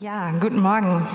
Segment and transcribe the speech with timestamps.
[0.00, 1.08] Ja, guten Morgen.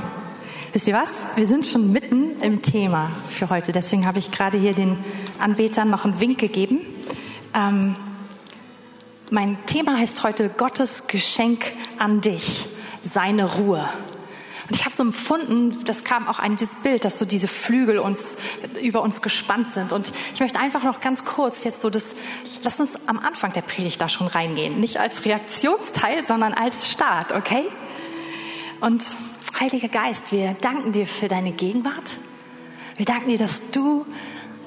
[0.74, 1.26] Wisst ihr was?
[1.38, 3.72] Wir sind schon mitten im Thema für heute.
[3.72, 5.02] Deswegen habe ich gerade hier den
[5.40, 6.82] Anbetern noch einen Wink gegeben.
[7.54, 7.96] Ähm,
[9.32, 11.64] mein Thema heißt heute Gottes Geschenk
[11.98, 12.66] an dich,
[13.04, 13.88] seine Ruhe.
[14.70, 18.00] Und ich habe so empfunden, das kam auch ein dieses Bild, dass so diese Flügel
[18.00, 18.38] uns
[18.82, 19.94] über uns gespannt sind.
[19.94, 22.16] Und ich möchte einfach noch ganz kurz jetzt so das,
[22.64, 24.82] lass uns am Anfang der Predigt da schon reingehen.
[24.82, 27.64] Nicht als Reaktionsteil, sondern als Start, okay?
[28.84, 29.06] Und
[29.62, 32.18] Heiliger Geist, wir danken dir für deine Gegenwart.
[32.98, 34.06] Wir danken dir, dass du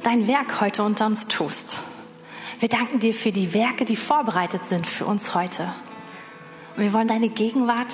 [0.04, 1.80] dein Werk heute unter uns tust.
[2.58, 5.70] Wir danken dir für die Werke, die vorbereitet sind für uns heute.
[6.74, 7.92] Und wir wollen deine Gegenwart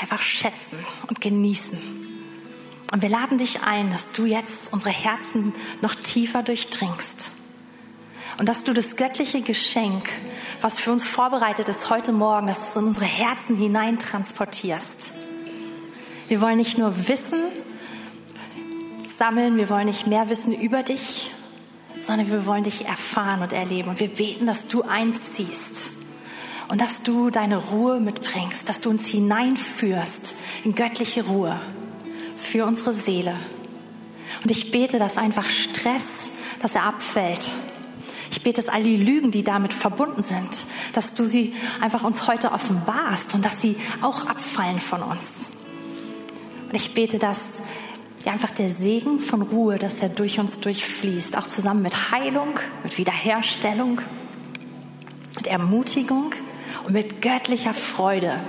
[0.00, 1.80] einfach schätzen und genießen.
[2.92, 5.52] Und wir laden dich ein, dass du jetzt unsere Herzen
[5.82, 7.32] noch tiefer durchdringst.
[8.38, 10.08] Und dass du das göttliche Geschenk,
[10.60, 15.25] was für uns vorbereitet ist heute Morgen, dass du es in unsere Herzen hinein transportierst.
[16.28, 17.38] Wir wollen nicht nur Wissen
[19.06, 21.30] sammeln, wir wollen nicht mehr Wissen über dich,
[22.00, 23.90] sondern wir wollen dich erfahren und erleben.
[23.90, 25.92] Und wir beten, dass du einziehst
[26.68, 31.60] und dass du deine Ruhe mitbringst, dass du uns hineinführst in göttliche Ruhe
[32.36, 33.36] für unsere Seele.
[34.42, 36.30] Und ich bete, dass einfach Stress,
[36.60, 37.46] dass er abfällt.
[38.32, 40.50] Ich bete, dass all die Lügen, die damit verbunden sind,
[40.92, 45.50] dass du sie einfach uns heute offenbarst und dass sie auch abfallen von uns.
[46.68, 47.60] Und ich bete, dass
[48.30, 52.98] einfach der Segen von Ruhe, dass er durch uns durchfließt, auch zusammen mit Heilung, mit
[52.98, 54.00] Wiederherstellung,
[55.36, 56.32] mit Ermutigung
[56.84, 58.40] und mit göttlicher Freude.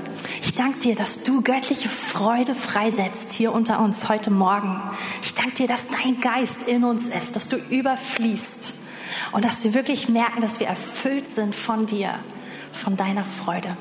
[0.41, 4.81] Ich danke dir, dass du göttliche Freude freisetzt hier unter uns heute Morgen.
[5.21, 8.73] Ich danke dir, dass dein Geist in uns ist, dass du überfließt
[9.33, 12.19] und dass wir wirklich merken, dass wir erfüllt sind von dir,
[12.71, 13.77] von deiner Freude.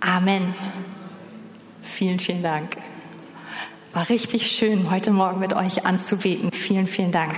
[0.00, 0.54] Amen.
[1.84, 2.76] Vielen, vielen Dank.
[3.92, 6.50] War richtig schön, heute Morgen mit euch anzubeten.
[6.50, 7.36] Vielen, vielen Dank.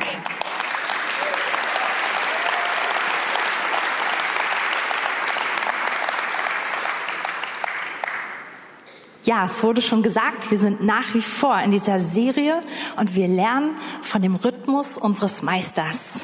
[9.24, 12.60] Ja, es wurde schon gesagt, wir sind nach wie vor in dieser Serie
[12.96, 16.22] und wir lernen von dem Rhythmus unseres Meisters.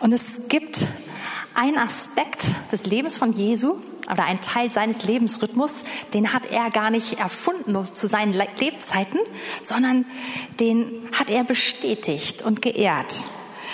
[0.00, 0.84] Und es gibt
[1.54, 3.76] einen Aspekt des Lebens von Jesu
[4.10, 9.20] oder einen Teil seines Lebensrhythmus, den hat er gar nicht erfunden zu seinen Lebzeiten,
[9.62, 10.04] sondern
[10.60, 13.26] den hat er bestätigt und geehrt.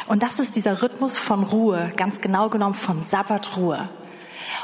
[0.07, 3.89] Und das ist dieser Rhythmus von Ruhe, ganz genau genommen von Sabbatruhe.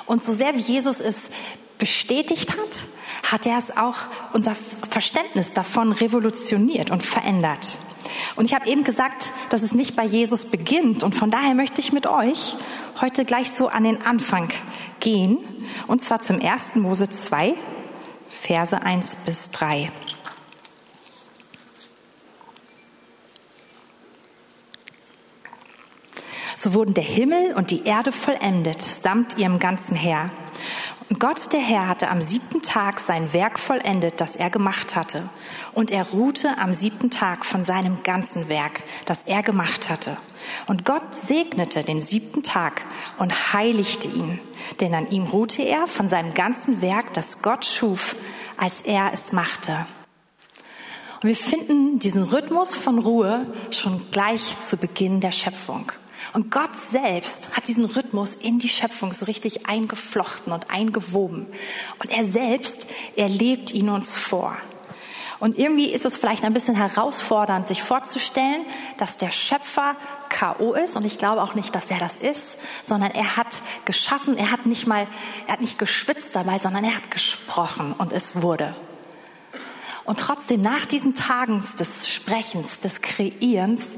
[0.06, 1.30] Und so sehr wie Jesus es
[1.78, 2.84] bestätigt hat,
[3.22, 3.96] hat er es auch
[4.32, 4.54] unser
[4.88, 7.78] Verständnis davon revolutioniert und verändert.
[8.36, 11.02] Und ich habe eben gesagt, dass es nicht bei Jesus beginnt.
[11.02, 12.56] Und von daher möchte ich mit euch
[13.00, 14.48] heute gleich so an den Anfang
[15.00, 15.38] gehen.
[15.86, 16.76] Und zwar zum 1.
[16.76, 17.54] Mose 2,
[18.28, 19.90] Verse 1 bis 3.
[26.56, 30.30] So wurden der Himmel und die Erde vollendet, samt ihrem ganzen Heer.
[31.10, 35.28] Und Gott, der Herr, hatte am siebten Tag sein Werk vollendet, das er gemacht hatte.
[35.74, 40.16] Und er ruhte am siebten Tag von seinem ganzen Werk, das er gemacht hatte.
[40.66, 42.82] Und Gott segnete den siebten Tag
[43.18, 44.40] und heiligte ihn,
[44.80, 48.16] denn an ihm ruhte er von seinem ganzen Werk, das Gott schuf,
[48.56, 49.86] als er es machte.
[51.22, 55.92] Und wir finden diesen Rhythmus von Ruhe schon gleich zu Beginn der Schöpfung.
[56.32, 61.46] Und Gott selbst hat diesen Rhythmus in die Schöpfung so richtig eingeflochten und eingewoben.
[61.98, 62.86] Und er selbst,
[63.16, 64.56] er lebt ihn uns vor.
[65.40, 68.64] Und irgendwie ist es vielleicht ein bisschen herausfordernd, sich vorzustellen,
[68.96, 69.96] dass der Schöpfer
[70.28, 70.72] K.O.
[70.72, 70.96] ist.
[70.96, 74.66] Und ich glaube auch nicht, dass er das ist, sondern er hat geschaffen, er hat
[74.66, 75.06] nicht mal,
[75.46, 78.74] er hat nicht geschwitzt dabei, sondern er hat gesprochen und es wurde.
[80.04, 83.96] Und trotzdem nach diesen Tagen des Sprechens, des Kreierens,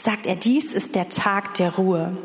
[0.00, 2.16] sagt er, dies ist der Tag der Ruhe.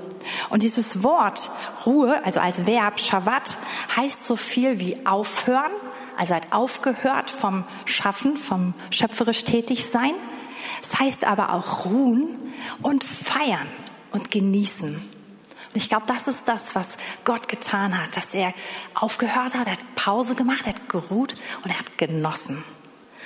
[0.50, 1.52] Und dieses Wort
[1.86, 3.58] Ruhe, also als Verb Shabbat,
[3.96, 5.72] heißt so viel wie aufhören,
[6.18, 10.14] also hat aufgehört vom Schaffen, vom schöpferisch tätig sein.
[10.82, 12.40] Es heißt aber auch ruhen
[12.82, 13.68] und feiern
[14.12, 14.96] und genießen.
[14.96, 16.96] Und ich glaube, das ist das, was
[17.26, 18.54] Gott getan hat, dass er
[18.94, 22.64] aufgehört hat, er hat Pause gemacht, er hat geruht und er hat genossen.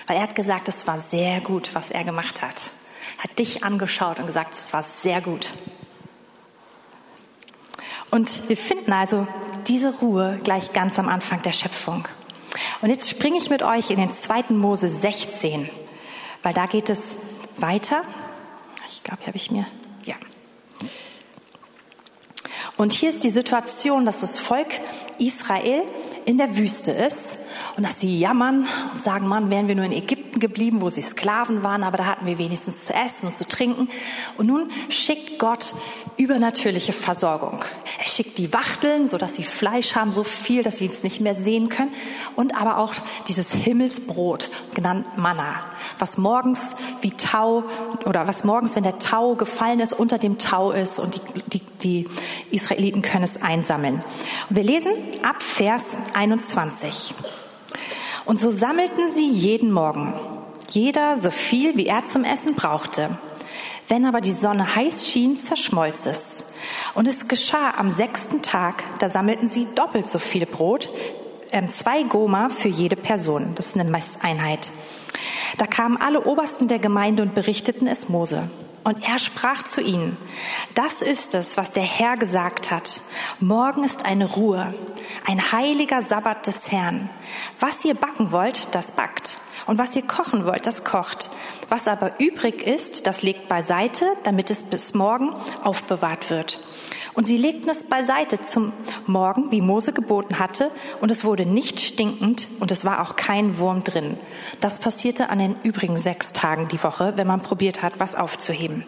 [0.07, 2.71] Weil er hat gesagt, es war sehr gut, was er gemacht hat
[3.17, 5.51] hat dich angeschaut und gesagt, es war sehr gut.
[8.11, 9.27] Und wir finden also
[9.67, 12.07] diese Ruhe gleich ganz am Anfang der Schöpfung.
[12.81, 14.45] Und jetzt springe ich mit euch in den 2.
[14.49, 15.69] Mose 16,
[16.41, 17.17] weil da geht es
[17.57, 18.03] weiter.
[18.87, 19.65] Ich glaube, hier habe ich mir,
[20.05, 20.15] ja.
[22.77, 24.67] Und hier ist die Situation, dass das Volk
[25.17, 25.83] Israel
[26.29, 27.39] in der Wüste ist
[27.75, 31.01] und dass sie jammern und sagen, Mann, wären wir nur in Ägypten geblieben, wo sie
[31.01, 33.89] Sklaven waren, aber da hatten wir wenigstens zu essen und zu trinken.
[34.37, 35.73] Und nun schickt Gott
[36.17, 37.65] übernatürliche Versorgung.
[37.99, 41.19] Er schickt die Wachteln, so dass sie Fleisch haben, so viel, dass sie es nicht
[41.19, 41.91] mehr sehen können.
[42.35, 42.93] Und aber auch
[43.27, 45.61] dieses Himmelsbrot, genannt Manna,
[45.97, 47.63] was morgens wie Tau
[48.05, 51.61] oder was morgens, wenn der Tau gefallen ist, unter dem Tau ist und die, die,
[51.81, 52.09] die
[52.51, 54.03] Israeliten können es einsammeln.
[54.49, 54.91] Und wir lesen
[55.23, 57.13] ab Vers 21.
[58.25, 60.13] Und so sammelten sie jeden Morgen,
[60.69, 63.17] jeder so viel, wie er zum Essen brauchte.
[63.87, 66.51] Wenn aber die Sonne heiß schien, zerschmolz es.
[66.93, 70.89] Und es geschah am sechsten Tag, da sammelten sie doppelt so viel Brot,
[71.51, 73.53] äh, zwei Goma für jede Person.
[73.55, 74.71] Das ist eine Messeinheit.
[75.57, 78.49] Da kamen alle Obersten der Gemeinde und berichteten es Mose.
[78.83, 80.17] Und er sprach zu ihnen,
[80.75, 83.01] das ist es, was der Herr gesagt hat.
[83.39, 84.73] Morgen ist eine Ruhe,
[85.29, 87.07] ein heiliger Sabbat des Herrn.
[87.59, 89.37] Was ihr backen wollt, das backt.
[89.67, 91.29] Und was ihr kochen wollt, das kocht.
[91.69, 96.59] Was aber übrig ist, das legt beiseite, damit es bis morgen aufbewahrt wird.
[97.13, 98.73] Und sie legten es beiseite zum
[99.05, 103.59] Morgen, wie Mose geboten hatte, und es wurde nicht stinkend und es war auch kein
[103.59, 104.17] Wurm drin.
[104.61, 108.83] Das passierte an den übrigen sechs Tagen die Woche, wenn man probiert hat, was aufzuheben.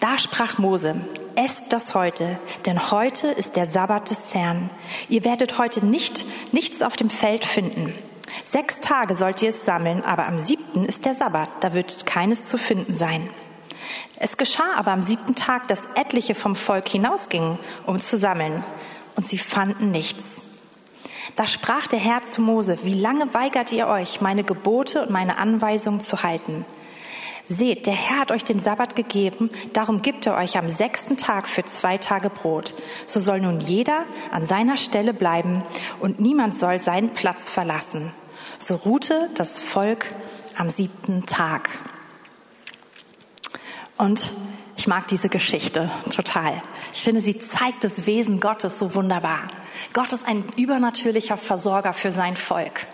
[0.00, 0.96] Da sprach Mose,
[1.36, 4.70] esst das heute, denn heute ist der Sabbat des Herrn.
[5.08, 7.94] Ihr werdet heute nicht, nichts auf dem Feld finden.
[8.44, 12.46] Sechs Tage sollt ihr es sammeln, aber am siebten ist der Sabbat, da wird keines
[12.46, 13.28] zu finden sein.
[14.16, 18.64] Es geschah aber am siebten Tag, dass etliche vom Volk hinausgingen, um zu sammeln,
[19.14, 20.44] und sie fanden nichts.
[21.36, 25.38] Da sprach der Herr zu Mose, wie lange weigert ihr euch, meine Gebote und meine
[25.38, 26.64] Anweisungen zu halten?
[27.52, 31.46] Seht, der Herr hat euch den Sabbat gegeben, darum gibt er euch am sechsten Tag
[31.46, 32.74] für zwei Tage Brot.
[33.06, 35.62] So soll nun jeder an seiner Stelle bleiben
[36.00, 38.10] und niemand soll seinen Platz verlassen.
[38.58, 40.14] So ruhte das Volk
[40.56, 41.68] am siebten Tag.
[43.98, 44.32] Und
[44.78, 46.62] ich mag diese Geschichte total.
[46.94, 49.40] Ich finde, sie zeigt das Wesen Gottes so wunderbar.
[49.92, 52.86] Gott ist ein übernatürlicher Versorger für sein Volk.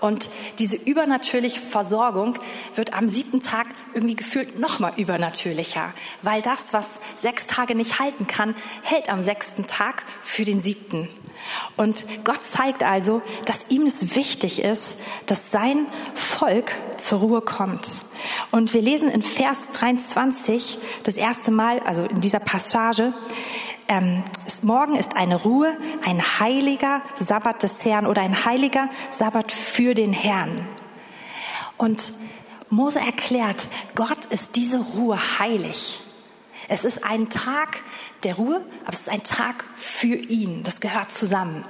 [0.00, 0.28] Und
[0.58, 2.38] diese übernatürliche Versorgung
[2.74, 5.92] wird am siebten Tag irgendwie gefühlt noch mal übernatürlicher,
[6.22, 11.08] weil das, was sechs Tage nicht halten kann, hält am sechsten Tag für den siebten.
[11.76, 18.02] Und Gott zeigt also, dass ihm es wichtig ist, dass sein Volk zur Ruhe kommt.
[18.50, 23.12] Und wir lesen in Vers 23 das erste Mal, also in dieser Passage,
[23.88, 24.22] ähm,
[24.62, 30.12] morgen ist eine Ruhe, ein heiliger Sabbat des Herrn oder ein heiliger Sabbat für den
[30.12, 30.66] Herrn.
[31.76, 32.12] Und
[32.70, 36.00] Mose erklärt, Gott ist diese Ruhe heilig.
[36.68, 37.80] Es ist ein Tag
[38.22, 40.62] der Ruhe, aber es ist ein Tag für ihn.
[40.62, 41.64] Das gehört zusammen.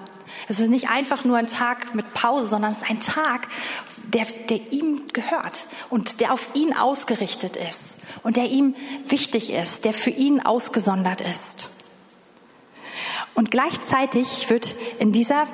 [0.48, 3.48] Es ist nicht einfach nur ein Tag mit Pause, sondern es ist ein Tag,
[4.04, 8.74] der, der ihm gehört und der auf ihn ausgerichtet ist und der ihm
[9.06, 11.70] wichtig ist, der für ihn ausgesondert ist.
[13.34, 15.46] Und gleichzeitig wird in dieser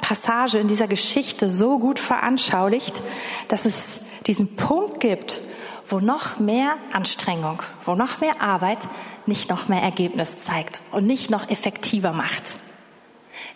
[0.00, 3.02] Passage, in dieser Geschichte so gut veranschaulicht,
[3.48, 5.40] dass es diesen Punkt gibt,
[5.88, 8.78] wo noch mehr Anstrengung, wo noch mehr Arbeit
[9.26, 12.58] nicht noch mehr Ergebnis zeigt und nicht noch effektiver macht.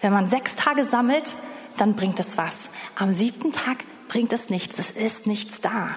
[0.01, 1.37] Wenn man sechs Tage sammelt,
[1.77, 2.71] dann bringt es was.
[2.97, 4.79] Am siebten Tag bringt es nichts.
[4.79, 5.91] Es ist nichts da.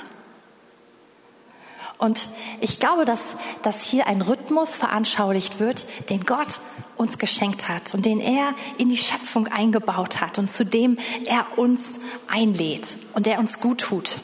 [2.02, 2.30] Und
[2.62, 6.60] ich glaube, dass, dass hier ein Rhythmus veranschaulicht wird, den Gott
[6.98, 11.46] uns geschenkt hat und den er in die Schöpfung eingebaut hat und zu dem er
[11.58, 14.20] uns einlädt und der uns gut tut.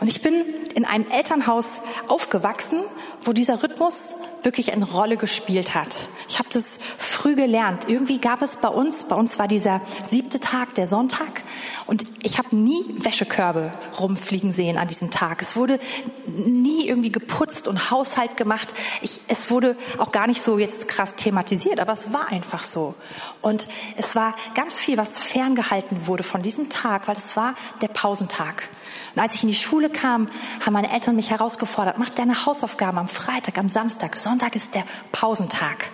[0.00, 0.44] Und ich bin
[0.74, 2.82] in einem Elternhaus aufgewachsen,
[3.22, 6.08] wo dieser Rhythmus wirklich eine Rolle gespielt hat.
[6.28, 7.88] Ich habe das früh gelernt.
[7.88, 11.42] Irgendwie gab es bei uns, bei uns war dieser siebte Tag, der Sonntag,
[11.88, 15.40] und ich habe nie Wäschekörbe rumfliegen sehen an diesem Tag.
[15.40, 15.80] Es wurde
[16.26, 18.74] nie irgendwie geputzt und Haushalt gemacht.
[19.00, 22.94] Ich, es wurde auch gar nicht so jetzt krass thematisiert, aber es war einfach so.
[23.40, 23.66] Und
[23.96, 28.68] es war ganz viel, was ferngehalten wurde von diesem Tag, weil es war der Pausentag.
[29.16, 30.28] Und als ich in die Schule kam,
[30.60, 34.18] haben meine Eltern mich herausgefordert, mach deine Hausaufgaben am Freitag, am Samstag.
[34.18, 35.90] Sonntag ist der Pausentag.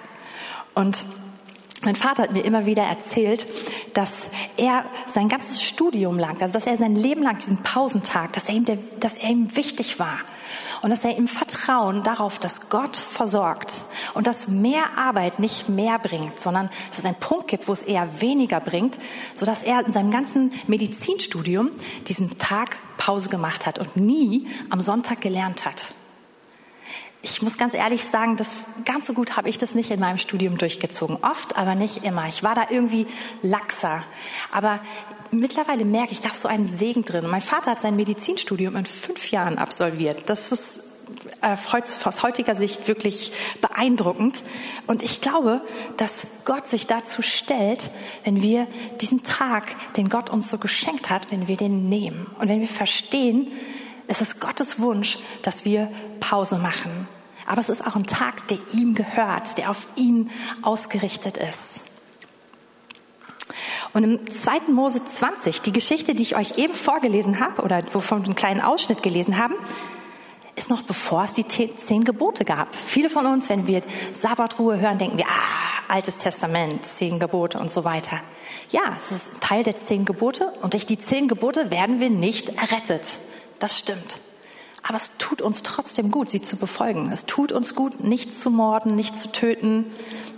[0.74, 1.04] Und
[1.84, 3.46] mein Vater hat mir immer wieder erzählt,
[3.94, 8.48] dass er sein ganzes Studium lang, also dass er sein Leben lang diesen Pausentag, dass
[8.48, 10.18] er ihm, der, dass er ihm wichtig war
[10.82, 15.98] und dass er im Vertrauen darauf, dass Gott versorgt und dass mehr Arbeit nicht mehr
[15.98, 18.98] bringt, sondern dass es einen Punkt gibt, wo es eher weniger bringt,
[19.34, 21.70] so dass er in seinem ganzen Medizinstudium
[22.08, 25.94] diesen Tag Pause gemacht hat und nie am Sonntag gelernt hat.
[27.24, 28.48] Ich muss ganz ehrlich sagen, das
[28.84, 31.16] ganz so gut habe ich das nicht in meinem Studium durchgezogen.
[31.22, 32.28] Oft, aber nicht immer.
[32.28, 33.06] Ich war da irgendwie
[33.42, 34.04] laxer.
[34.52, 34.78] Aber
[35.30, 37.26] mittlerweile merke ich, da ist so ein Segen drin.
[37.28, 40.28] Mein Vater hat sein Medizinstudium in fünf Jahren absolviert.
[40.28, 40.84] Das ist
[41.40, 41.56] äh,
[42.04, 44.44] aus heutiger Sicht wirklich beeindruckend.
[44.86, 45.62] Und ich glaube,
[45.96, 47.90] dass Gott sich dazu stellt,
[48.24, 48.66] wenn wir
[49.00, 52.26] diesen Tag, den Gott uns so geschenkt hat, wenn wir den nehmen.
[52.38, 53.50] Und wenn wir verstehen,
[54.08, 55.90] es ist Gottes Wunsch, dass wir
[56.20, 57.08] Pause machen.
[57.46, 60.30] Aber es ist auch ein Tag, der ihm gehört, der auf ihn
[60.62, 61.82] ausgerichtet ist.
[63.92, 64.72] Und im 2.
[64.72, 68.60] Mose 20, die Geschichte, die ich euch eben vorgelesen habe oder wovon wir einen kleinen
[68.60, 69.54] Ausschnitt gelesen haben,
[70.56, 72.74] ist noch bevor es die zehn Gebote gab.
[72.74, 73.82] Viele von uns, wenn wir
[74.12, 78.20] Sabbatruhe hören, denken wir, ah, Altes Testament, zehn Gebote und so weiter.
[78.70, 82.48] Ja, es ist Teil der zehn Gebote und durch die zehn Gebote werden wir nicht
[82.50, 83.18] errettet.
[83.58, 84.18] Das stimmt.
[84.86, 87.10] Aber es tut uns trotzdem gut, sie zu befolgen.
[87.10, 89.86] Es tut uns gut, nicht zu morden, nicht zu töten,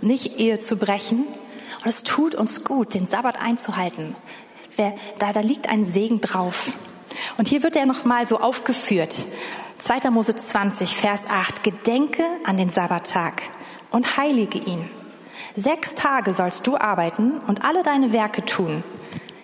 [0.01, 1.25] nicht Ehe zu brechen.
[1.83, 4.15] Und es tut uns gut, den Sabbat einzuhalten.
[4.77, 6.71] Da, da liegt ein Segen drauf.
[7.37, 9.15] Und hier wird er nochmal so aufgeführt.
[9.79, 10.09] 2.
[10.11, 11.63] Mose 20, Vers 8.
[11.63, 13.41] Gedenke an den Sabbattag
[13.91, 14.89] und heilige ihn.
[15.55, 18.83] Sechs Tage sollst du arbeiten und alle deine Werke tun.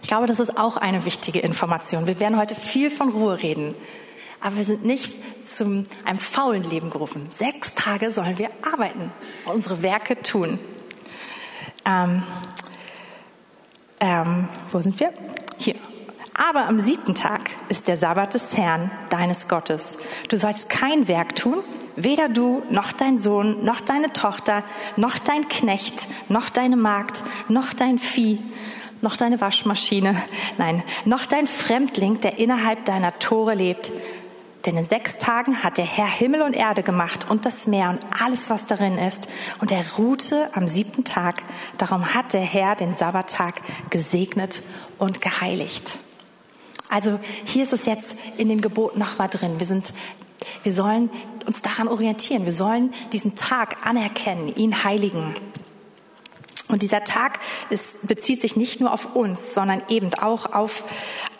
[0.01, 2.07] Ich glaube, das ist auch eine wichtige Information.
[2.07, 3.75] Wir werden heute viel von Ruhe reden.
[4.43, 5.13] Aber wir sind nicht
[5.45, 7.29] zu einem faulen Leben gerufen.
[7.31, 9.09] Sechs Tage sollen wir arbeiten,
[9.45, 10.59] unsere Werke tun.
[11.85, 12.23] Ähm,
[14.01, 15.13] ähm, wo sind wir?
[15.57, 15.75] Hier.
[16.33, 19.97] Aber am siebten Tag ist der Sabbat des Herrn, deines Gottes.
[20.27, 21.59] Du sollst kein Werk tun,
[21.95, 24.65] weder du, noch dein Sohn, noch deine Tochter,
[24.97, 28.39] noch dein Knecht, noch deine Magd, noch dein Vieh,
[28.99, 30.21] noch deine Waschmaschine,
[30.57, 33.93] nein, noch dein Fremdling, der innerhalb deiner Tore lebt,
[34.65, 37.99] denn in sechs Tagen hat der Herr Himmel und Erde gemacht und das Meer und
[38.21, 39.27] alles, was darin ist.
[39.59, 41.41] Und er ruhte am siebten Tag.
[41.77, 43.55] Darum hat der Herr den Sabbattag
[43.89, 44.63] gesegnet
[44.97, 45.99] und geheiligt.
[46.89, 49.59] Also hier ist es jetzt in dem Gebot nochmal drin.
[49.59, 49.93] Wir sind,
[50.61, 51.09] wir sollen
[51.45, 52.45] uns daran orientieren.
[52.45, 55.33] Wir sollen diesen Tag anerkennen, ihn heiligen.
[56.69, 57.39] Und dieser Tag
[57.69, 60.85] ist, bezieht sich nicht nur auf uns, sondern eben auch auf,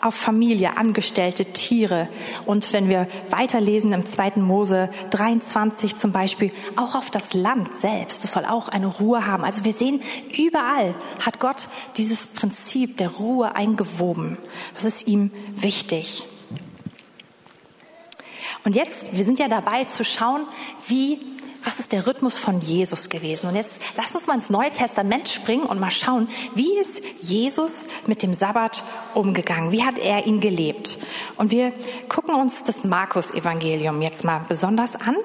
[0.02, 2.10] auf Familie, Angestellte, Tiere.
[2.46, 4.34] Und wenn wir weiterlesen im 2.
[4.42, 8.26] Mose 23 zum Beispiel, auch auf das Land selbst.
[8.26, 9.46] Das soll auch eine Ruhe haben.
[9.46, 10.02] Also wir sehen,
[10.38, 10.94] überall
[11.26, 14.38] hat Gott dieses Prinzip der Ruhe eingewoben.
[14.74, 16.26] Das ist ihm wichtig.
[18.66, 20.46] Und jetzt, wir sind ja dabei zu schauen,
[20.88, 21.20] wie
[21.64, 23.48] was ist der Rhythmus von Jesus gewesen?
[23.48, 27.86] Und jetzt lass uns mal ins Neue Testament springen und mal schauen, wie ist Jesus
[28.06, 29.72] mit dem Sabbat umgegangen?
[29.72, 30.98] Wie hat er ihn gelebt?
[31.38, 31.72] Und wir
[32.10, 35.16] gucken uns das Markus-Evangelium jetzt mal besonders an.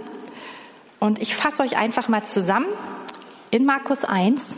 [1.01, 2.67] Und ich fasse euch einfach mal zusammen.
[3.51, 4.57] In Markus 1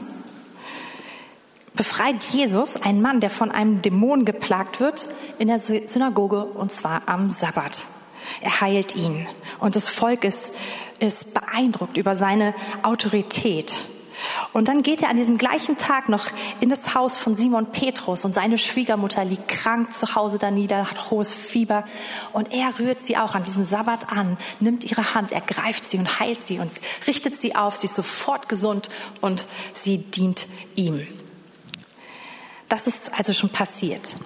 [1.75, 5.09] befreit Jesus einen Mann, der von einem Dämon geplagt wird,
[5.39, 7.85] in der Synagoge und zwar am Sabbat.
[8.43, 9.27] Er heilt ihn.
[9.59, 10.55] Und das Volk ist,
[11.01, 13.87] ist beeindruckt über seine Autorität.
[14.53, 16.27] Und dann geht er an diesem gleichen Tag noch
[16.61, 20.91] in das Haus von Simon Petrus und seine Schwiegermutter liegt krank zu Hause da nieder,
[20.91, 21.85] hat hohes Fieber
[22.33, 26.21] und er rührt sie auch an diesem Sabbat an, nimmt ihre Hand, ergreift sie und
[26.21, 26.71] heilt sie und
[27.07, 28.89] richtet sie auf, sie ist sofort gesund
[29.21, 31.07] und sie dient ihm.
[32.69, 34.17] Das ist also schon passiert.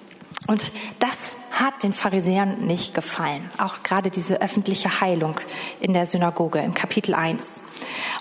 [0.47, 3.49] Und das hat den Pharisäern nicht gefallen.
[3.57, 5.39] Auch gerade diese öffentliche Heilung
[5.79, 7.63] in der Synagoge im Kapitel 1.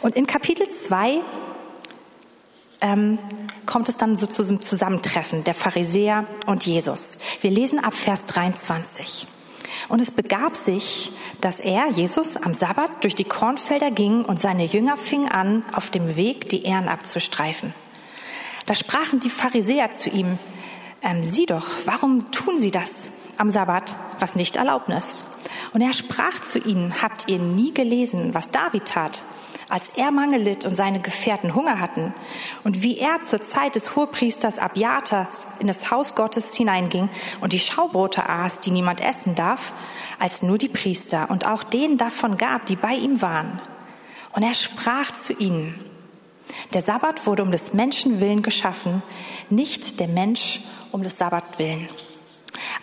[0.01, 1.21] Und in Kapitel 2
[2.81, 3.19] ähm,
[3.67, 7.19] kommt es dann so zu einem Zusammentreffen der Pharisäer und Jesus.
[7.41, 9.27] Wir lesen ab Vers 23.
[9.89, 11.11] Und es begab sich,
[11.41, 15.91] dass er, Jesus, am Sabbat durch die Kornfelder ging und seine Jünger fingen an, auf
[15.91, 17.75] dem Weg die Ähren abzustreifen.
[18.67, 20.39] Da sprachen die Pharisäer zu ihm,
[21.03, 25.27] ähm, sieh doch, warum tun sie das am Sabbat, was nicht erlaubt ist?
[25.73, 29.23] Und er sprach zu ihnen, habt ihr nie gelesen, was David tat,
[29.69, 32.15] als er Mangel litt und seine Gefährten Hunger hatten
[32.63, 37.09] und wie er zur Zeit des Hohepriesters Abiatas in das Haus Gottes hineinging
[37.41, 39.73] und die Schaubrote aß, die niemand essen darf,
[40.19, 43.61] als nur die Priester und auch denen davon gab, die bei ihm waren.
[44.33, 45.79] Und er sprach zu ihnen,
[46.73, 49.03] der Sabbat wurde um des Menschen willen geschaffen,
[49.51, 50.61] nicht der Mensch
[50.93, 51.89] um des Sabbat willen.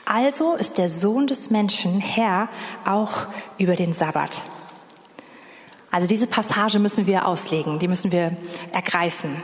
[0.05, 2.49] Also ist der Sohn des Menschen Herr
[2.85, 4.41] auch über den Sabbat.
[5.91, 8.35] Also diese Passage müssen wir auslegen, die müssen wir
[8.71, 9.43] ergreifen.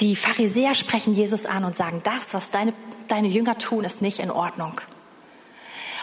[0.00, 2.74] Die Pharisäer sprechen Jesus an und sagen, das, was deine,
[3.08, 4.78] deine Jünger tun, ist nicht in Ordnung.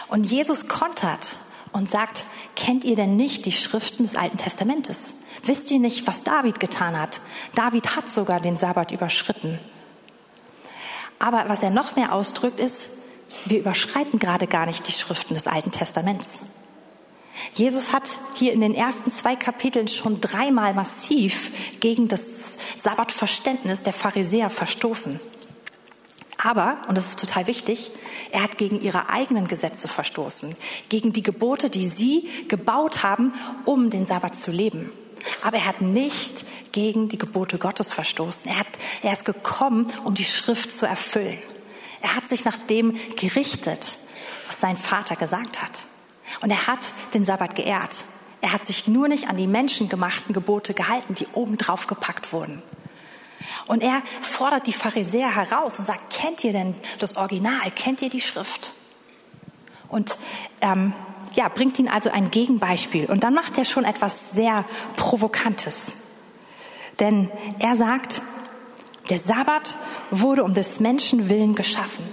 [0.08, 1.36] Und Jesus kontert
[1.72, 5.14] und sagt, kennt ihr denn nicht die Schriften des Alten Testamentes?
[5.44, 7.20] Wisst ihr nicht, was David getan hat?
[7.54, 9.60] David hat sogar den Sabbat überschritten.
[11.20, 12.90] Aber was er noch mehr ausdrückt, ist,
[13.50, 16.42] wir überschreiten gerade gar nicht die Schriften des Alten Testaments.
[17.54, 23.92] Jesus hat hier in den ersten zwei Kapiteln schon dreimal massiv gegen das Sabbatverständnis der
[23.92, 25.20] Pharisäer verstoßen.
[26.40, 27.90] Aber, und das ist total wichtig,
[28.30, 30.56] er hat gegen ihre eigenen Gesetze verstoßen,
[30.88, 33.32] gegen die Gebote, die sie gebaut haben,
[33.64, 34.92] um den Sabbat zu leben.
[35.42, 38.50] Aber er hat nicht gegen die Gebote Gottes verstoßen.
[38.50, 38.68] Er, hat,
[39.02, 41.38] er ist gekommen, um die Schrift zu erfüllen.
[42.00, 43.98] Er hat sich nach dem gerichtet,
[44.46, 45.86] was sein Vater gesagt hat.
[46.40, 46.80] Und er hat
[47.14, 48.04] den Sabbat geehrt.
[48.40, 52.62] Er hat sich nur nicht an die menschengemachten Gebote gehalten, die obendrauf gepackt wurden.
[53.66, 57.70] Und er fordert die Pharisäer heraus und sagt, kennt ihr denn das Original?
[57.74, 58.74] Kennt ihr die Schrift?
[59.88, 60.18] Und
[60.60, 60.92] ähm,
[61.34, 63.06] ja, bringt ihn also ein Gegenbeispiel.
[63.06, 64.64] Und dann macht er schon etwas sehr
[64.96, 65.96] Provokantes.
[67.00, 68.22] Denn er sagt,
[69.10, 69.76] der Sabbat
[70.10, 72.04] wurde um des Menschen willen geschaffen.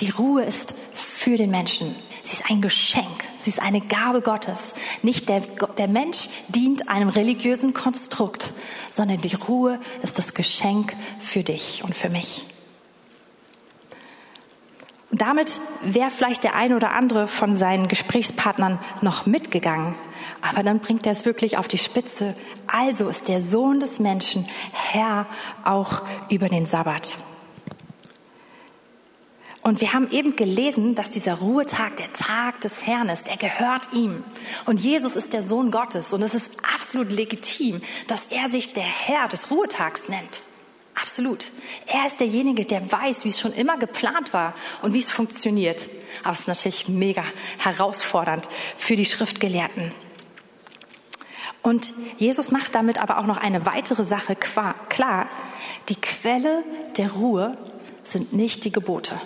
[0.00, 1.94] Die Ruhe ist für den Menschen.
[2.22, 3.24] Sie ist ein Geschenk.
[3.38, 4.74] Sie ist eine Gabe Gottes.
[5.02, 5.40] Nicht der,
[5.78, 8.54] der Mensch dient einem religiösen Konstrukt,
[8.90, 12.46] sondern die Ruhe ist das Geschenk für dich und für mich.
[15.10, 19.94] Und damit wäre vielleicht der eine oder andere von seinen Gesprächspartnern noch mitgegangen.
[20.46, 22.36] Aber dann bringt er es wirklich auf die Spitze.
[22.66, 25.26] Also ist der Sohn des Menschen Herr
[25.64, 27.18] auch über den Sabbat.
[29.62, 33.28] Und wir haben eben gelesen, dass dieser Ruhetag der Tag des Herrn ist.
[33.28, 34.22] Er gehört ihm.
[34.66, 36.12] Und Jesus ist der Sohn Gottes.
[36.12, 40.42] Und es ist absolut legitim, dass er sich der Herr des Ruhetags nennt.
[40.94, 41.50] Absolut.
[41.86, 45.88] Er ist derjenige, der weiß, wie es schon immer geplant war und wie es funktioniert.
[46.22, 47.24] Aber es ist natürlich mega
[47.56, 48.46] herausfordernd
[48.76, 50.03] für die Schriftgelehrten.
[51.64, 55.26] Und Jesus macht damit aber auch noch eine weitere Sache klar.
[55.88, 56.62] Die Quelle
[56.98, 57.56] der Ruhe
[58.04, 59.18] sind nicht die Gebote,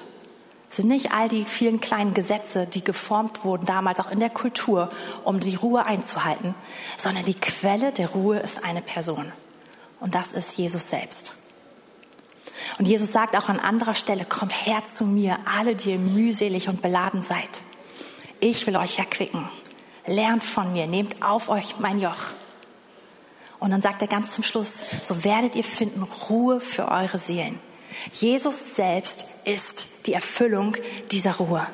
[0.71, 4.89] sind nicht all die vielen kleinen Gesetze, die geformt wurden damals auch in der Kultur,
[5.25, 6.55] um die Ruhe einzuhalten,
[6.97, 9.33] sondern die Quelle der Ruhe ist eine Person.
[9.99, 11.33] Und das ist Jesus selbst.
[12.79, 16.69] Und Jesus sagt auch an anderer Stelle, kommt her zu mir, alle, die ihr mühselig
[16.69, 17.63] und beladen seid.
[18.39, 19.49] Ich will euch erquicken.
[20.09, 22.17] Lernt von mir, nehmt auf euch mein Joch.
[23.61, 27.61] Und dann sagt er ganz zum Schluss, so werdet ihr finden Ruhe für eure Seelen.
[28.13, 30.77] Jesus selbst ist die Erfüllung
[31.11, 31.67] dieser Ruhe.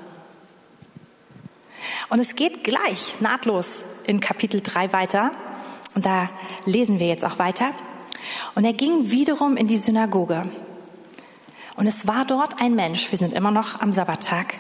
[2.09, 5.31] Und es geht gleich nahtlos in Kapitel 3 weiter.
[5.95, 6.31] Und da
[6.65, 7.73] lesen wir jetzt auch weiter.
[8.55, 10.49] Und er ging wiederum in die Synagoge.
[11.77, 14.55] Und es war dort ein Mensch, wir sind immer noch am Sabbattag,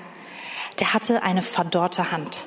[0.80, 2.44] der hatte eine verdorrte Hand.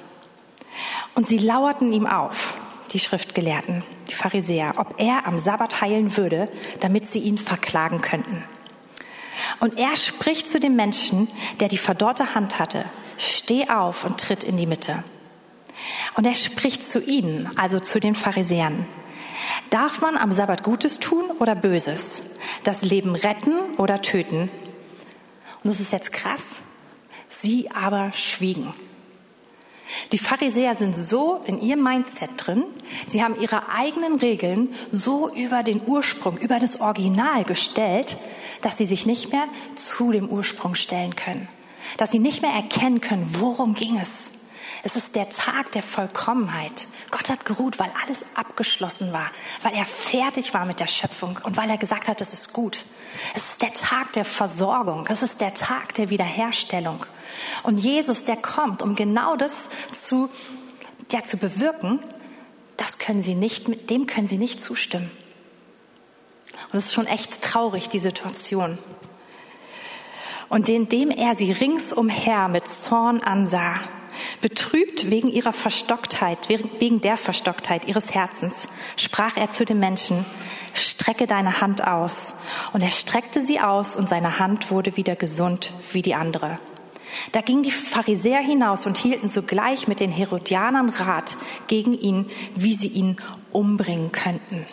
[1.17, 2.55] Und sie lauerten ihm auf,
[2.91, 6.45] die Schriftgelehrten, die Pharisäer, ob er am Sabbat heilen würde,
[6.79, 8.43] damit sie ihn verklagen könnten.
[9.59, 11.27] Und er spricht zu dem Menschen,
[11.59, 12.85] der die verdorrte Hand hatte,
[13.17, 15.03] steh auf und tritt in die Mitte.
[16.13, 18.85] Und er spricht zu ihnen, also zu den Pharisäern.
[19.71, 22.35] Darf man am Sabbat Gutes tun oder Böses?
[22.63, 24.51] Das Leben retten oder töten?
[25.63, 26.59] Und das ist jetzt krass.
[27.27, 28.71] Sie aber schwiegen.
[30.11, 32.63] Die Pharisäer sind so in ihrem Mindset drin,
[33.05, 38.17] sie haben ihre eigenen Regeln so über den Ursprung, über das Original gestellt,
[38.61, 39.45] dass sie sich nicht mehr
[39.75, 41.47] zu dem Ursprung stellen können,
[41.97, 44.31] dass sie nicht mehr erkennen können, worum ging es.
[44.87, 46.87] Es ist der Tag der Vollkommenheit.
[47.11, 51.57] Gott hat geruht, weil alles abgeschlossen war, weil er fertig war mit der Schöpfung und
[51.57, 52.85] weil er gesagt hat, es ist gut.
[53.35, 55.05] Es ist der Tag der Versorgung.
[55.09, 57.05] Es ist der Tag der Wiederherstellung.
[57.63, 60.29] Und Jesus, der kommt, um genau das zu,
[61.11, 61.99] ja, zu bewirken,
[62.77, 65.11] das können sie nicht, dem können sie nicht zustimmen.
[66.71, 68.77] Und es ist schon echt traurig, die Situation.
[70.47, 73.81] Und indem er sie ringsumher mit Zorn ansah,
[74.41, 80.25] Betrübt wegen ihrer Verstocktheit, wegen der Verstocktheit ihres Herzens, sprach er zu dem Menschen,
[80.73, 82.35] strecke deine Hand aus.
[82.73, 86.59] Und er streckte sie aus und seine Hand wurde wieder gesund wie die andere.
[87.31, 92.73] Da gingen die Pharisäer hinaus und hielten sogleich mit den Herodianern Rat gegen ihn, wie
[92.73, 93.17] sie ihn
[93.51, 94.65] umbringen könnten.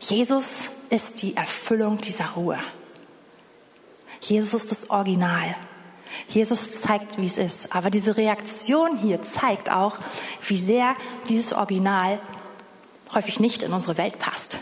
[0.00, 2.58] Jesus ist die Erfüllung dieser Ruhe.
[4.20, 5.54] Jesus ist das Original.
[6.28, 7.74] Jesus zeigt, wie es ist.
[7.74, 9.98] Aber diese Reaktion hier zeigt auch,
[10.46, 10.94] wie sehr
[11.28, 12.20] dieses Original
[13.14, 14.58] häufig nicht in unsere Welt passt.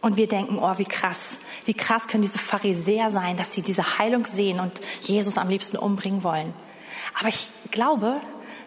[0.00, 3.98] Und wir denken, oh, wie krass, wie krass können diese Pharisäer sein, dass sie diese
[3.98, 6.52] Heilung sehen und Jesus am liebsten umbringen wollen.
[7.18, 8.20] Aber ich glaube,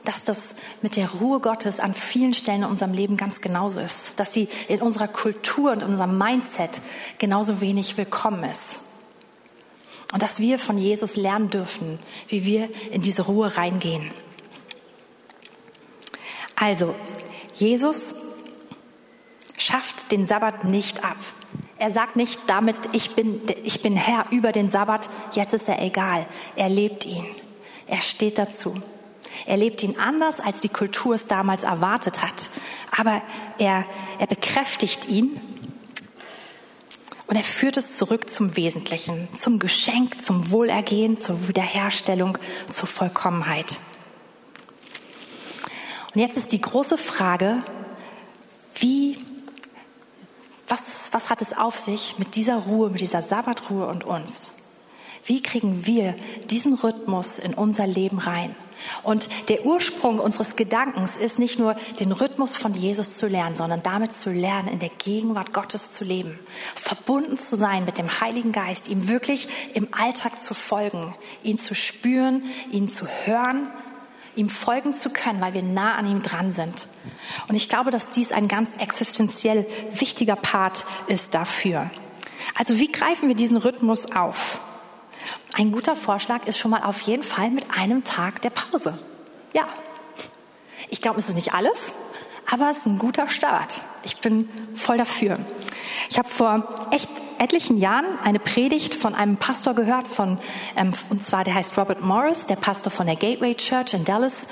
[0.03, 4.19] dass das mit der Ruhe Gottes an vielen Stellen in unserem Leben ganz genauso ist.
[4.19, 6.81] Dass sie in unserer Kultur und in unserem Mindset
[7.19, 8.79] genauso wenig willkommen ist.
[10.13, 14.11] Und dass wir von Jesus lernen dürfen, wie wir in diese Ruhe reingehen.
[16.55, 16.95] Also,
[17.53, 18.15] Jesus
[19.57, 21.17] schafft den Sabbat nicht ab.
[21.77, 25.81] Er sagt nicht damit, ich bin, ich bin Herr über den Sabbat, jetzt ist er
[25.81, 26.25] egal.
[26.55, 27.25] Er lebt ihn.
[27.85, 28.73] Er steht dazu.
[29.45, 32.49] Er lebt ihn anders, als die Kultur es damals erwartet hat.
[32.97, 33.21] Aber
[33.59, 33.85] er,
[34.19, 35.39] er bekräftigt ihn
[37.27, 42.37] und er führt es zurück zum Wesentlichen, zum Geschenk, zum Wohlergehen, zur Wiederherstellung,
[42.71, 43.77] zur Vollkommenheit.
[46.13, 47.63] Und jetzt ist die große Frage,
[48.75, 49.17] wie,
[50.67, 54.55] was, was hat es auf sich mit dieser Ruhe, mit dieser Sabbatruhe und uns?
[55.25, 56.15] Wie kriegen wir
[56.49, 58.55] diesen Rhythmus in unser Leben rein?
[59.03, 63.83] Und der Ursprung unseres Gedankens ist nicht nur den Rhythmus von Jesus zu lernen, sondern
[63.83, 66.39] damit zu lernen, in der Gegenwart Gottes zu leben,
[66.75, 71.75] verbunden zu sein mit dem Heiligen Geist, ihm wirklich im Alltag zu folgen, ihn zu
[71.75, 73.67] spüren, ihn zu hören,
[74.35, 76.87] ihm folgen zu können, weil wir nah an ihm dran sind.
[77.47, 81.89] Und ich glaube, dass dies ein ganz existenziell wichtiger Part ist dafür.
[82.55, 84.59] Also wie greifen wir diesen Rhythmus auf?
[85.53, 88.97] Ein guter Vorschlag ist schon mal auf jeden Fall mit einem Tag der Pause.
[89.53, 89.67] Ja.
[90.89, 91.91] Ich glaube, es ist nicht alles,
[92.49, 93.81] aber es ist ein guter Start.
[94.03, 95.37] Ich bin voll dafür.
[96.09, 100.37] Ich habe vor echt etlichen Jahren eine Predigt von einem Pastor gehört, von,
[100.75, 104.47] ähm, und zwar der heißt Robert Morris, der Pastor von der Gateway Church in Dallas.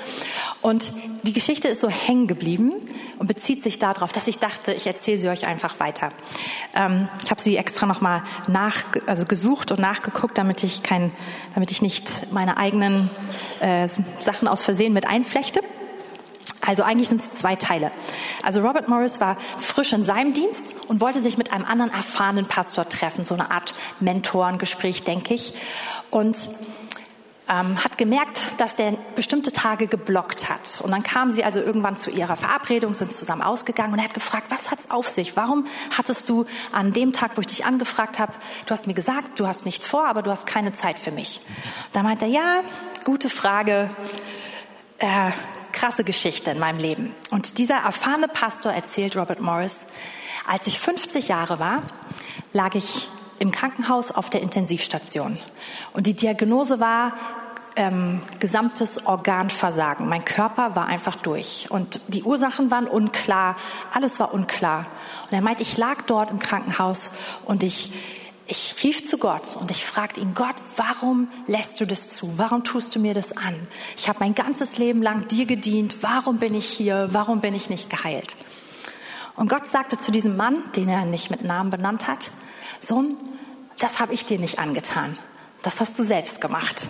[0.60, 2.74] Und die Geschichte ist so hängen geblieben
[3.18, 6.10] und bezieht sich darauf, dass ich dachte, ich erzähle sie euch einfach weiter.
[6.74, 11.12] Ähm, ich habe sie extra nochmal nach, also gesucht und nachgeguckt, damit ich kein,
[11.54, 13.10] damit ich nicht meine eigenen
[13.60, 13.88] äh,
[14.20, 15.60] Sachen aus Versehen mit einflechte.
[16.66, 17.90] Also eigentlich sind es zwei Teile.
[18.42, 22.46] Also Robert Morris war frisch in seinem Dienst und wollte sich mit einem anderen erfahrenen
[22.46, 25.54] Pastor treffen, so eine Art Mentorengespräch, denke ich.
[26.10, 26.36] Und
[27.48, 30.80] ähm, hat gemerkt, dass der bestimmte Tage geblockt hat.
[30.82, 34.14] Und dann kamen sie also irgendwann zu ihrer Verabredung, sind zusammen ausgegangen und er hat
[34.14, 35.36] gefragt, was hat's auf sich?
[35.36, 38.32] Warum hattest du an dem Tag, wo ich dich angefragt habe,
[38.66, 41.40] du hast mir gesagt, du hast nichts vor, aber du hast keine Zeit für mich?
[41.92, 42.60] Da meinte er, ja,
[43.04, 43.90] gute Frage.
[44.98, 45.30] Äh,
[45.76, 47.14] krasse Geschichte in meinem Leben.
[47.30, 49.86] Und dieser erfahrene Pastor erzählt Robert Morris,
[50.48, 51.82] als ich 50 Jahre war,
[52.52, 53.08] lag ich
[53.38, 55.38] im Krankenhaus auf der Intensivstation.
[55.92, 57.12] Und die Diagnose war
[57.76, 60.08] ähm, gesamtes Organversagen.
[60.08, 61.66] Mein Körper war einfach durch.
[61.68, 63.54] Und die Ursachen waren unklar.
[63.92, 64.86] Alles war unklar.
[65.26, 67.12] Und er meint, ich lag dort im Krankenhaus
[67.44, 67.92] und ich
[68.46, 72.38] ich rief zu Gott und ich fragte ihn, Gott, warum lässt du das zu?
[72.38, 73.54] Warum tust du mir das an?
[73.96, 75.98] Ich habe mein ganzes Leben lang dir gedient.
[76.02, 77.08] Warum bin ich hier?
[77.10, 78.36] Warum bin ich nicht geheilt?
[79.34, 82.30] Und Gott sagte zu diesem Mann, den er nicht mit Namen benannt hat,
[82.80, 83.16] Sohn,
[83.78, 85.18] das habe ich dir nicht angetan.
[85.62, 86.86] Das hast du selbst gemacht.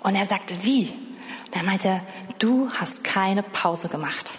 [0.00, 0.88] Und er sagte, wie?
[1.46, 2.00] Und er meinte,
[2.38, 4.38] du hast keine Pause gemacht.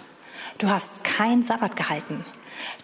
[0.58, 2.24] Du hast keinen Sabbat gehalten.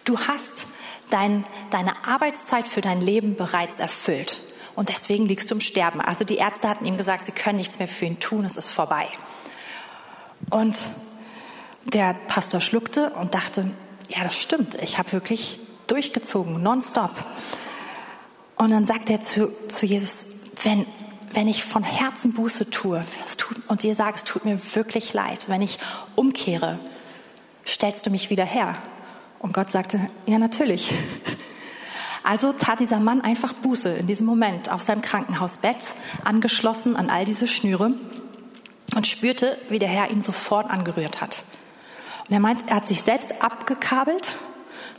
[0.05, 0.67] Du hast
[1.09, 4.41] dein, deine Arbeitszeit für dein Leben bereits erfüllt.
[4.75, 5.99] Und deswegen liegst du im Sterben.
[5.99, 8.69] Also die Ärzte hatten ihm gesagt, sie können nichts mehr für ihn tun, es ist
[8.69, 9.07] vorbei.
[10.49, 10.77] Und
[11.85, 13.71] der Pastor schluckte und dachte,
[14.09, 17.11] ja, das stimmt, ich habe wirklich durchgezogen, nonstop.
[18.55, 20.27] Und dann sagt er zu, zu Jesus,
[20.63, 20.85] wenn,
[21.33, 23.03] wenn ich von Herzen Buße tue
[23.37, 25.79] tut, und dir sagst, es tut mir wirklich leid, wenn ich
[26.15, 26.79] umkehre,
[27.65, 28.75] stellst du mich wieder her.
[29.39, 30.93] Und Gott sagte, ja natürlich.
[32.23, 35.77] Also tat dieser Mann einfach Buße in diesem Moment auf seinem Krankenhausbett,
[36.23, 37.93] angeschlossen an all diese Schnüre
[38.95, 41.43] und spürte, wie der Herr ihn sofort angerührt hat.
[42.27, 44.27] Und er meint, er hat sich selbst abgekabelt,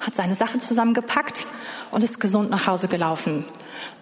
[0.00, 1.46] hat seine Sachen zusammengepackt
[1.90, 3.44] und ist gesund nach Hause gelaufen.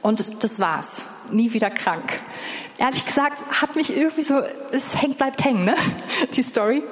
[0.01, 1.07] Und das war's.
[1.31, 2.21] Nie wieder krank.
[2.79, 5.75] Ehrlich gesagt, hat mich irgendwie so, es hängt, bleibt hängen, ne?
[6.35, 6.83] Die Story.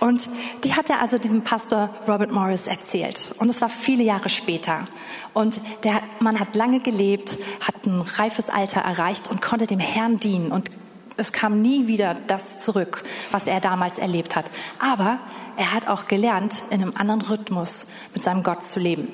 [0.00, 0.28] Und
[0.64, 3.32] die hat er also diesem Pastor Robert Morris erzählt.
[3.38, 4.84] Und es war viele Jahre später.
[5.32, 10.18] Und der Mann hat lange gelebt, hat ein reifes Alter erreicht und konnte dem Herrn
[10.18, 10.50] dienen.
[10.50, 10.70] Und
[11.16, 14.46] es kam nie wieder das zurück, was er damals erlebt hat.
[14.80, 15.18] Aber
[15.56, 19.08] er hat auch gelernt, in einem anderen Rhythmus mit seinem Gott zu leben.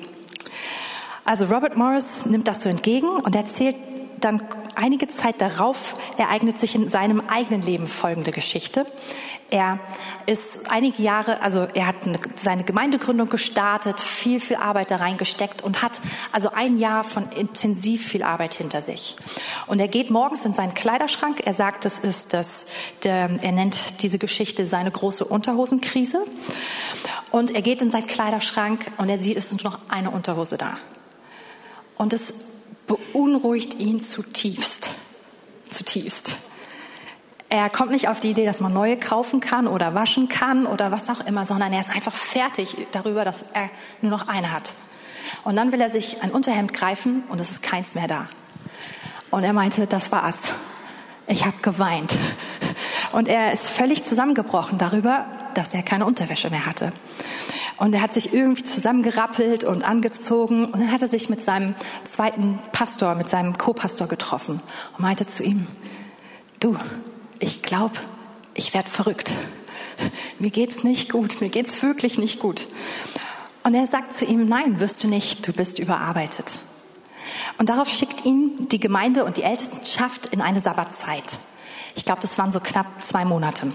[1.25, 3.75] Also Robert Morris nimmt das so entgegen und erzählt
[4.23, 4.41] dann
[4.75, 8.85] einige Zeit darauf ereignet sich in seinem eigenen Leben folgende Geschichte.
[9.51, 9.79] Er
[10.27, 15.63] ist einige Jahre, also er hat eine, seine Gemeindegründung gestartet, viel, viel Arbeit da reingesteckt
[15.63, 15.93] und hat
[16.31, 19.15] also ein Jahr von intensiv viel Arbeit hinter sich.
[19.65, 21.41] Und er geht morgens in seinen Kleiderschrank.
[21.45, 22.67] Er sagt, es ist das,
[23.03, 26.23] der, er nennt diese Geschichte seine große Unterhosenkrise.
[27.31, 30.57] Und er geht in seinen Kleiderschrank und er sieht, es ist nur noch eine Unterhose
[30.57, 30.77] da.
[31.97, 32.33] Und es
[32.89, 34.89] beunruhigt ihn zutiefst.
[35.69, 36.37] Zutiefst.
[37.49, 40.91] Er kommt nicht auf die Idee, dass man neue kaufen kann oder waschen kann oder
[40.91, 43.69] was auch immer, sondern er ist einfach fertig darüber, dass er
[44.01, 44.73] nur noch eine hat.
[45.43, 48.27] Und dann will er sich ein Unterhemd greifen und es ist keins mehr da.
[49.31, 50.53] Und er meinte, das war's.
[51.27, 52.15] Ich habe geweint.
[53.11, 56.91] Und er ist völlig zusammengebrochen darüber, dass er keine Unterwäsche mehr hatte.
[57.79, 61.75] Und er hat sich irgendwie zusammengerappelt und angezogen und dann hat er sich mit seinem
[62.03, 64.61] zweiten Pastor, mit seinem Co-Pastor getroffen
[64.97, 65.65] und meinte zu ihm,
[66.59, 66.77] du,
[67.39, 67.95] ich glaube,
[68.53, 69.31] ich werde verrückt.
[70.39, 72.67] Mir geht's nicht gut, mir geht's wirklich nicht gut.
[73.63, 76.59] Und er sagt zu ihm, nein, wirst du nicht, du bist überarbeitet.
[77.57, 81.39] Und darauf schickt ihn die Gemeinde und die Ältestenschaft in eine Sabbatzeit.
[81.95, 83.71] Ich glaube, das waren so knapp zwei Monate.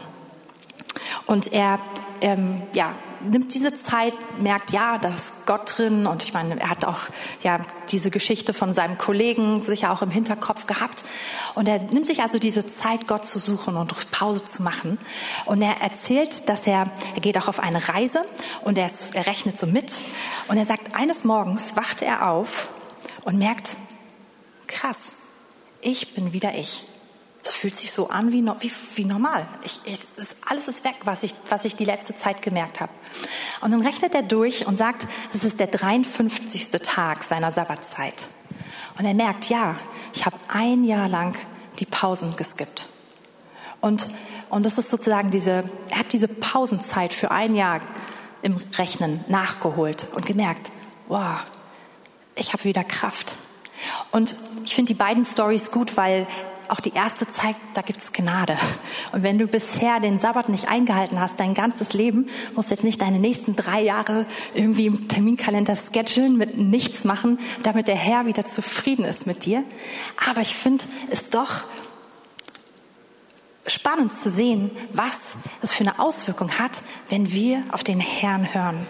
[1.26, 1.78] Und er
[2.20, 2.92] ähm, ja,
[3.24, 6.06] nimmt diese Zeit, merkt, ja, da ist Gott drin.
[6.06, 7.00] Und ich meine, er hat auch
[7.42, 7.58] ja,
[7.90, 11.04] diese Geschichte von seinem Kollegen sicher auch im Hinterkopf gehabt.
[11.54, 14.98] Und er nimmt sich also diese Zeit, Gott zu suchen und Pause zu machen.
[15.46, 18.24] Und er erzählt, dass er, er geht auch auf eine Reise
[18.62, 19.92] und er, er rechnet so mit.
[20.48, 22.68] Und er sagt, eines Morgens wachte er auf
[23.24, 23.76] und merkt,
[24.66, 25.14] krass,
[25.80, 26.86] ich bin wieder ich.
[27.44, 29.46] Es fühlt sich so an wie, wie, wie normal.
[29.64, 29.98] Ich, ich,
[30.46, 32.90] alles ist weg, was ich, was ich die letzte Zeit gemerkt habe.
[33.60, 36.70] Und dann rechnet er durch und sagt, es ist der 53.
[36.82, 38.28] Tag seiner Sabbatzeit.
[38.98, 39.76] Und er merkt, ja,
[40.14, 41.36] ich habe ein Jahr lang
[41.78, 42.86] die Pausen geskippt.
[43.80, 44.06] Und,
[44.48, 47.80] und das ist sozusagen diese, er hat diese Pausenzeit für ein Jahr
[48.40, 50.70] im Rechnen nachgeholt und gemerkt,
[51.08, 51.40] wow,
[52.36, 53.36] ich habe wieder Kraft.
[54.12, 56.26] Und ich finde die beiden Stories gut, weil
[56.68, 58.56] auch die erste zeigt, da gibt es Gnade.
[59.12, 63.00] Und wenn du bisher den Sabbat nicht eingehalten hast, dein ganzes Leben, musst jetzt nicht
[63.00, 68.44] deine nächsten drei Jahre irgendwie im Terminkalender schedulen, mit nichts machen, damit der Herr wieder
[68.44, 69.64] zufrieden ist mit dir.
[70.30, 71.64] Aber ich finde es doch
[73.66, 78.86] spannend zu sehen, was es für eine Auswirkung hat, wenn wir auf den Herrn hören.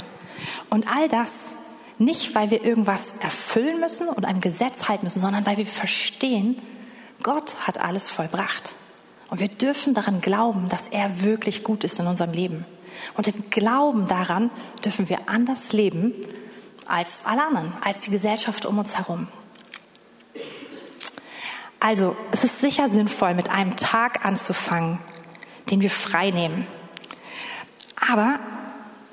[0.70, 1.54] Und all das
[1.98, 6.60] nicht, weil wir irgendwas erfüllen müssen und einem Gesetz halten müssen, sondern weil wir verstehen,
[7.24, 8.76] Gott hat alles vollbracht.
[9.30, 12.66] Und wir dürfen daran glauben, dass er wirklich gut ist in unserem Leben.
[13.14, 14.50] Und im Glauben daran
[14.84, 16.12] dürfen wir anders leben
[16.87, 19.26] als alle anderen, als die Gesellschaft um uns herum.
[21.80, 25.00] Also, es ist sicher sinnvoll, mit einem Tag anzufangen,
[25.70, 26.66] den wir frei nehmen.
[28.06, 28.38] Aber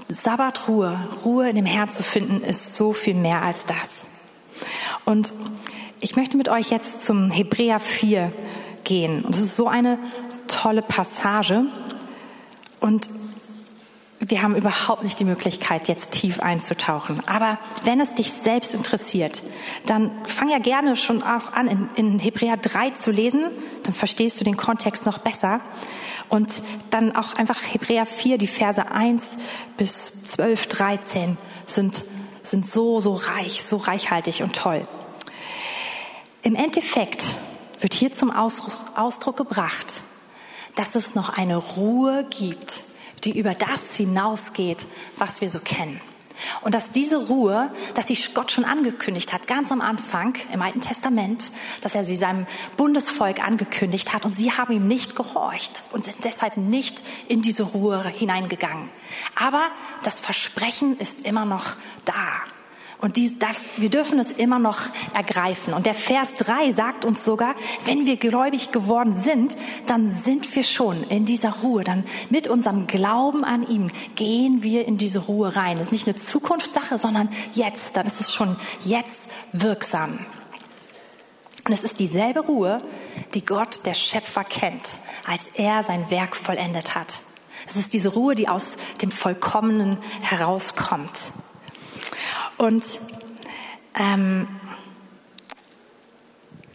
[0.10, 4.08] Sabbatruhe, Ruhe in dem Herrn zu finden, ist so viel mehr als das.
[5.06, 5.32] Und
[6.02, 8.34] ich möchte mit euch jetzt zum Hebräer 4
[8.84, 9.24] gehen.
[9.24, 10.00] Und es ist so eine
[10.48, 11.66] tolle Passage.
[12.80, 13.08] Und
[14.20, 17.22] wir haben überhaupt nicht die Möglichkeit, jetzt tief einzutauchen.
[17.28, 19.44] Aber wenn es dich selbst interessiert,
[19.86, 23.46] dann fang ja gerne schon auch an, in, in Hebräer 3 zu lesen.
[23.84, 25.62] Dann verstehst du den Kontext noch besser.
[26.30, 29.38] Und dann auch einfach Hebräer 4, die Verse 1
[29.78, 31.38] bis 12, 13
[31.68, 32.04] sind,
[32.42, 34.88] sind so, so reich, so reichhaltig und toll.
[36.44, 37.24] Im Endeffekt
[37.82, 40.02] wird hier zum Ausdruck gebracht,
[40.76, 42.82] dass es noch eine Ruhe gibt,
[43.24, 44.86] die über das hinausgeht,
[45.18, 46.02] was wir so kennen.
[46.62, 50.82] Und dass diese Ruhe, dass sich Gott schon angekündigt hat, ganz am Anfang im Alten
[50.82, 51.52] Testament,
[51.82, 56.24] dass er sie seinem Bundesvolk angekündigt hat und sie haben ihm nicht gehorcht und sind
[56.24, 58.90] deshalb nicht in diese Ruhe hineingegangen.
[59.36, 59.70] Aber
[60.04, 61.76] das Versprechen ist immer noch
[62.06, 62.42] da.
[63.02, 64.82] Und die, das, wir dürfen es immer noch
[65.16, 65.74] ergreifen.
[65.74, 69.56] Und der Vers 3 sagt uns sogar, wenn wir gläubig geworden sind,
[69.88, 71.84] dann sind wir schon in dieser Ruhe.
[71.84, 75.80] Dann mit unserem Glauben an ihm gehen wir in diese Ruhe rein.
[75.80, 77.98] Das ist nicht eine Zukunftssache, sondern jetzt.
[77.98, 80.20] Dann ist es schon jetzt wirksam.
[81.66, 82.80] Und es ist dieselbe Ruhe,
[83.34, 87.22] die Gott, der Schöpfer, kennt, als er sein Werk vollendet hat.
[87.68, 91.34] Es ist diese Ruhe, die aus dem Vollkommenen herauskommt.
[92.62, 93.00] Und
[93.96, 94.48] ähm,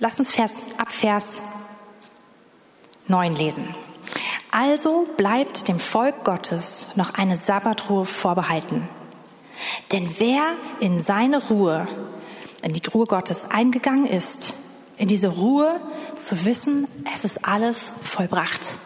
[0.00, 1.42] lass uns Vers, ab Vers
[3.06, 3.72] 9 lesen.
[4.50, 8.88] Also bleibt dem Volk Gottes noch eine Sabbatruhe vorbehalten.
[9.92, 11.86] Denn wer in seine Ruhe,
[12.62, 14.54] in die Ruhe Gottes eingegangen ist,
[14.98, 15.80] In diese Ruhe
[16.14, 18.78] zu wissen, es ist alles vollbracht.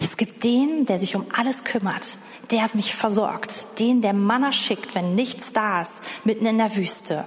[0.00, 2.18] Es gibt den, der sich um alles kümmert,
[2.50, 7.26] der mich versorgt, den, der Manna schickt, wenn nichts da ist, mitten in der Wüste,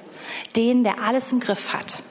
[0.55, 2.01] den, der alles im Griff hat.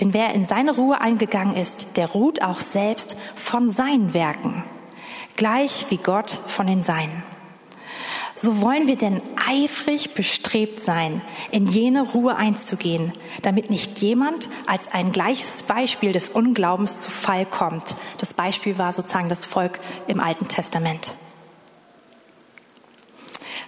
[0.00, 4.64] Denn wer in seine Ruhe eingegangen ist, der ruht auch selbst von seinen Werken,
[5.36, 7.22] gleich wie Gott von den Seinen.
[8.38, 11.22] So wollen wir denn eifrig bestrebt sein,
[11.52, 17.46] in jene Ruhe einzugehen, damit nicht jemand als ein gleiches Beispiel des Unglaubens zu Fall
[17.46, 17.82] kommt.
[18.18, 21.14] Das Beispiel war sozusagen das Volk im Alten Testament.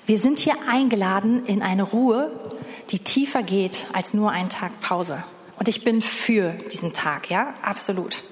[0.05, 2.31] Wir sind hier eingeladen in eine Ruhe,
[2.91, 5.25] die tiefer geht als nur einen Tag Pause.
[5.59, 8.23] Und ich bin für diesen Tag, ja, absolut.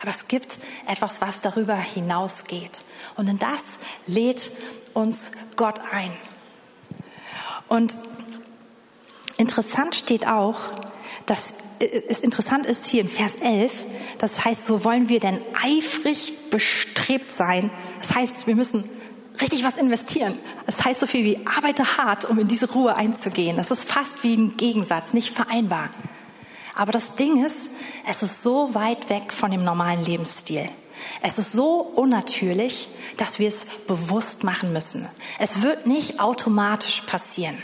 [0.00, 2.84] Aber es gibt etwas, was darüber hinausgeht.
[3.16, 4.50] Und in das lädt
[4.94, 6.12] uns Gott ein.
[7.68, 7.96] Und
[9.36, 10.60] interessant steht auch,
[11.26, 13.84] dass es interessant ist hier im Vers 11,
[14.18, 17.70] das heißt, so wollen wir denn eifrig bestrebt sein.
[18.00, 18.88] Das heißt, wir müssen
[19.40, 20.38] richtig was investieren.
[20.66, 23.56] Das heißt so viel wie arbeite hart, um in diese Ruhe einzugehen.
[23.56, 25.90] Das ist fast wie ein Gegensatz, nicht vereinbar.
[26.74, 27.70] Aber das Ding ist,
[28.08, 30.68] es ist so weit weg von dem normalen Lebensstil.
[31.20, 35.08] Es ist so unnatürlich, dass wir es bewusst machen müssen.
[35.38, 37.56] Es wird nicht automatisch passieren.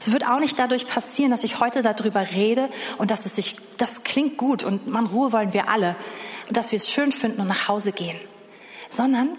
[0.00, 3.56] Es wird auch nicht dadurch passieren, dass ich heute darüber rede und dass es sich,
[3.78, 5.96] das klingt gut und man Ruhe wollen wir alle
[6.48, 8.16] und dass wir es schön finden und nach Hause gehen,
[8.90, 9.30] sondern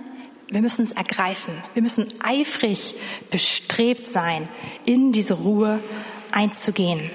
[0.49, 1.53] wir müssen es ergreifen.
[1.73, 2.95] Wir müssen eifrig
[3.31, 4.49] bestrebt sein,
[4.85, 5.79] in diese Ruhe
[6.31, 7.09] einzugehen.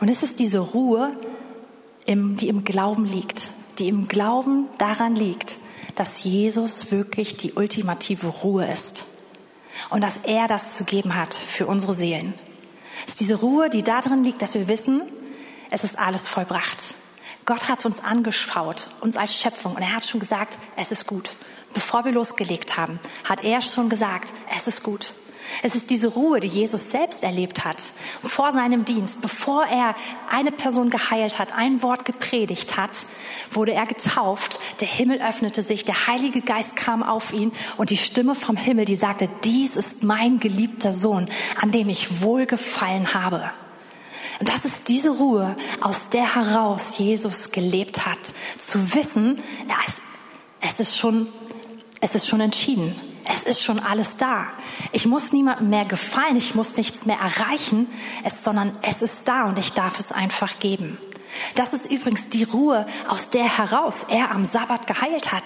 [0.00, 1.12] Und es ist diese Ruhe,
[2.06, 5.56] die im Glauben liegt, die im Glauben daran liegt,
[5.94, 9.06] dass Jesus wirklich die ultimative Ruhe ist
[9.90, 12.34] und dass er das zu geben hat für unsere Seelen.
[13.06, 15.02] Es ist diese Ruhe, die darin liegt, dass wir wissen,
[15.70, 16.94] es ist alles vollbracht.
[17.44, 21.30] Gott hat uns angeschaut, uns als Schöpfung, und er hat schon gesagt, es ist gut.
[21.72, 25.12] Bevor wir losgelegt haben, hat er schon gesagt, es ist gut.
[25.62, 27.82] Es ist diese Ruhe, die Jesus selbst erlebt hat
[28.22, 29.94] vor seinem Dienst, bevor er
[30.30, 32.90] eine Person geheilt hat, ein Wort gepredigt hat,
[33.50, 37.96] wurde er getauft, der Himmel öffnete sich, der Heilige Geist kam auf ihn und die
[37.96, 41.28] Stimme vom Himmel, die sagte, dies ist mein geliebter Sohn,
[41.60, 43.50] an dem ich wohlgefallen habe.
[44.40, 48.18] Und das ist diese Ruhe, aus der heraus Jesus gelebt hat,
[48.58, 49.42] zu wissen,
[49.86, 50.00] es,
[50.60, 51.28] es ist schon,
[52.00, 52.94] es ist schon entschieden
[53.28, 54.46] es ist schon alles da.
[54.92, 57.86] Ich muss niemandem mehr gefallen, ich muss nichts mehr erreichen,
[58.24, 60.98] es, sondern es ist da und ich darf es einfach geben.
[61.54, 65.44] Das ist übrigens die Ruhe, aus der heraus er am Sabbat geheilt hat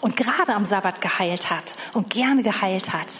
[0.00, 3.12] und gerade am Sabbat geheilt hat und gerne geheilt hat.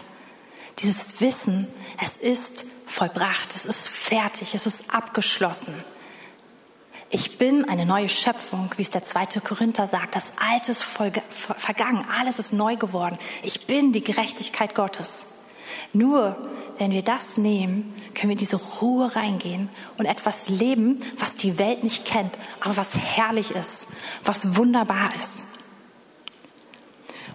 [0.79, 1.69] Dieses Wissen,
[2.03, 5.75] es ist vollbracht, es ist fertig, es ist abgeschlossen.
[7.11, 10.15] Ich bin eine neue Schöpfung, wie es der zweite Korinther sagt.
[10.15, 13.17] Das Alte ist vergangen, alles ist neu geworden.
[13.43, 15.29] Ich bin die Gerechtigkeit Gottes.
[15.95, 16.37] Nur
[16.77, 21.59] wenn wir das nehmen, können wir in diese Ruhe reingehen und etwas leben, was die
[21.59, 23.89] Welt nicht kennt, aber was herrlich ist,
[24.23, 25.45] was wunderbar ist.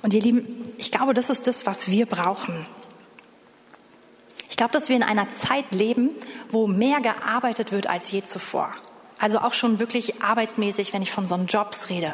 [0.04, 2.66] Und ihr Lieben, ich glaube, das ist das, was wir brauchen.
[4.50, 6.12] Ich glaube, dass wir in einer Zeit leben,
[6.52, 8.72] wo mehr gearbeitet wird als je zuvor.
[9.24, 12.12] Also auch schon wirklich arbeitsmäßig, wenn ich von so Jobs rede.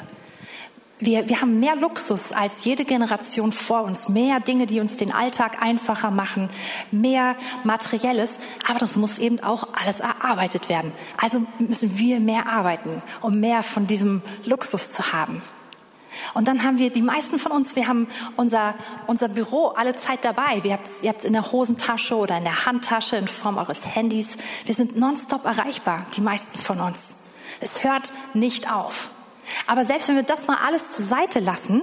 [1.00, 5.12] Wir, wir haben mehr Luxus als jede Generation vor uns, mehr Dinge, die uns den
[5.12, 6.52] Alltag einfacher machen,
[6.92, 10.92] mehr Materielles, aber das muss eben auch alles erarbeitet werden.
[11.20, 15.42] Also müssen wir mehr arbeiten, um mehr von diesem Luxus zu haben.
[16.34, 18.74] Und dann haben wir, die meisten von uns, wir haben unser,
[19.08, 20.64] unser Büro alle Zeit dabei.
[20.64, 23.96] Wir habt, ihr habt es in der Hosentasche oder in der Handtasche in Form eures
[23.96, 24.38] Handys.
[24.66, 27.18] Wir sind nonstop erreichbar, die meisten von uns.
[27.60, 29.12] Es hört nicht auf.
[29.68, 31.82] Aber selbst wenn wir das mal alles zur Seite lassen,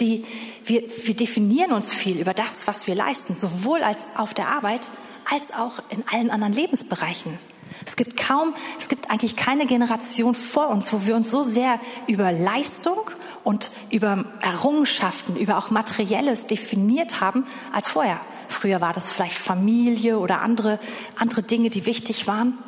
[0.00, 0.24] die,
[0.64, 4.90] wir, wir definieren uns viel über das, was wir leisten, sowohl als auf der Arbeit
[5.30, 7.38] als auch in allen anderen Lebensbereichen.
[7.84, 11.80] Es gibt kaum, es gibt eigentlich keine Generation vor uns, wo wir uns so sehr
[12.06, 13.10] über Leistung
[13.46, 18.20] und über Errungenschaften, über auch Materielles definiert haben als vorher.
[18.48, 20.80] Früher war das vielleicht Familie oder andere,
[21.16, 22.58] andere Dinge, die wichtig waren.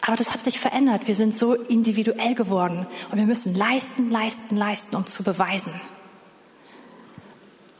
[0.00, 1.06] Aber das hat sich verändert.
[1.06, 5.80] Wir sind so individuell geworden und wir müssen leisten, leisten, leisten, um zu beweisen.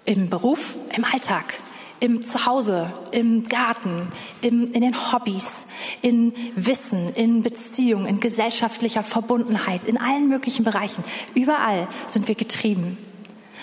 [0.05, 1.55] Im Beruf, im Alltag,
[2.01, 4.09] im Zuhause, im Garten,
[4.41, 5.67] im, in den Hobbys,
[6.03, 11.05] in Wissen, in Beziehung, in gesellschaftlicher Verbundenheit, in allen möglichen Bereichen.
[11.35, 12.99] Überall sind wir getrieben.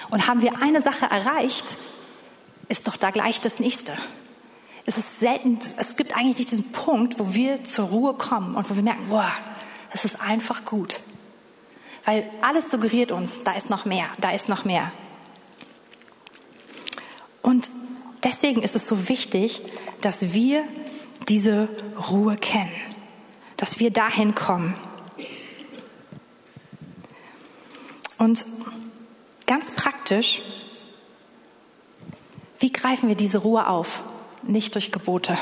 [0.10, 1.78] Und haben wir eine Sache erreicht,
[2.68, 3.93] ist doch da gleich das nächste.
[4.86, 8.70] es ist selten, es gibt eigentlich nicht diesen Punkt, wo wir zur Ruhe kommen und
[8.70, 9.32] wo wir merken, boah,
[9.93, 11.01] es ist einfach gut.
[12.05, 14.91] Weil alles suggeriert uns, da ist noch mehr, da ist noch mehr.
[17.41, 17.70] Und
[18.24, 19.61] deswegen ist es so wichtig,
[20.01, 20.63] dass wir
[21.30, 21.69] diese
[22.11, 22.72] Ruhe kennen,
[23.57, 24.76] dass wir dahin kommen.
[28.17, 28.45] Und
[29.47, 30.41] ganz praktisch,
[32.59, 34.03] wie greifen wir diese Ruhe auf?
[34.43, 35.38] Nicht durch Gebote.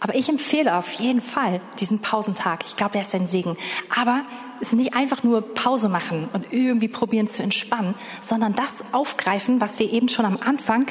[0.00, 2.64] Aber ich empfehle auf jeden Fall diesen Pausentag.
[2.66, 3.56] Ich glaube, der ist ein Segen.
[3.94, 4.22] Aber
[4.60, 9.60] es ist nicht einfach nur Pause machen und irgendwie probieren zu entspannen, sondern das aufgreifen,
[9.60, 10.86] was wir eben schon am Anfang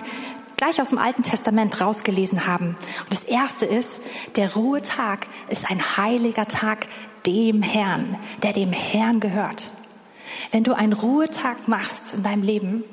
[0.58, 2.76] gleich aus dem Alten Testament rausgelesen haben.
[3.04, 4.02] Und das erste ist,
[4.36, 6.88] der Ruhetag ist ein heiliger Tag
[7.26, 9.72] dem Herrn, der dem Herrn gehört.
[10.52, 12.84] Wenn du einen Ruhetag machst in deinem Leben,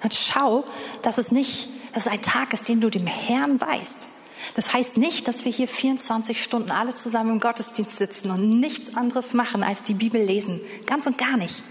[0.00, 0.64] dann schau,
[1.02, 4.08] dass es nicht, dass es ein Tag ist, den du dem Herrn weißt.
[4.54, 8.96] Das heißt nicht, dass wir hier 24 Stunden alle zusammen im Gottesdienst sitzen und nichts
[8.96, 10.60] anderes machen, als die Bibel lesen.
[10.86, 11.62] Ganz und gar nicht.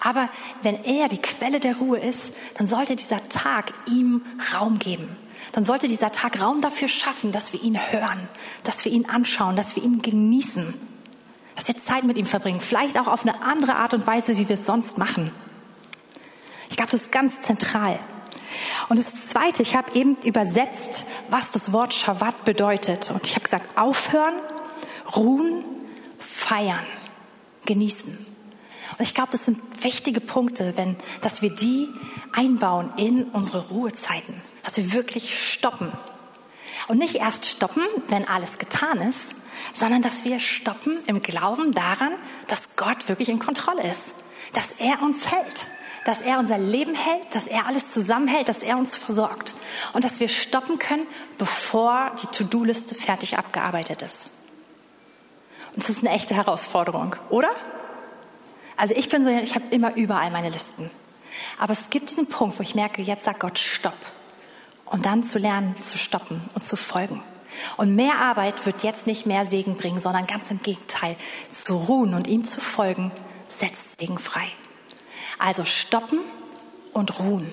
[0.00, 0.28] Aber
[0.62, 4.24] wenn er die Quelle der Ruhe ist, dann sollte dieser Tag ihm
[4.54, 5.16] Raum geben.
[5.52, 8.28] Dann sollte dieser Tag Raum dafür schaffen, dass wir ihn hören,
[8.64, 10.74] dass wir ihn anschauen, dass wir ihn genießen,
[11.54, 12.60] dass wir Zeit mit ihm verbringen.
[12.60, 15.32] Vielleicht auch auf eine andere Art und Weise, wie wir es sonst machen.
[16.70, 17.98] Ich glaube, das ist ganz zentral.
[18.88, 23.10] Und das Zweite, ich habe eben übersetzt, was das Wort Shabbat bedeutet.
[23.10, 24.34] Und ich habe gesagt, aufhören,
[25.16, 25.64] ruhen,
[26.18, 26.86] feiern,
[27.66, 28.26] genießen.
[28.98, 31.88] Und ich glaube, das sind wichtige Punkte, wenn, dass wir die
[32.34, 35.92] einbauen in unsere Ruhezeiten, dass wir wirklich stoppen.
[36.88, 39.34] Und nicht erst stoppen, wenn alles getan ist,
[39.74, 42.12] sondern dass wir stoppen im Glauben daran,
[42.46, 44.14] dass Gott wirklich in Kontrolle ist,
[44.52, 45.66] dass er uns hält,
[46.08, 49.54] dass er unser Leben hält, dass er alles zusammenhält, dass er uns versorgt
[49.92, 51.06] und dass wir stoppen können,
[51.36, 54.30] bevor die To-Do-Liste fertig abgearbeitet ist.
[55.74, 57.50] Und das ist eine echte Herausforderung, oder?
[58.78, 60.90] Also ich bin so, ich habe immer überall meine Listen.
[61.58, 63.92] Aber es gibt diesen Punkt, wo ich merke, jetzt sagt Gott Stopp.
[64.86, 67.22] Und dann zu lernen, zu stoppen und zu folgen.
[67.76, 71.16] Und mehr Arbeit wird jetzt nicht mehr Segen bringen, sondern ganz im Gegenteil.
[71.50, 73.12] Zu ruhen und ihm zu folgen,
[73.50, 74.50] setzt Segen frei.
[75.38, 76.20] Also stoppen
[76.92, 77.52] und ruhen.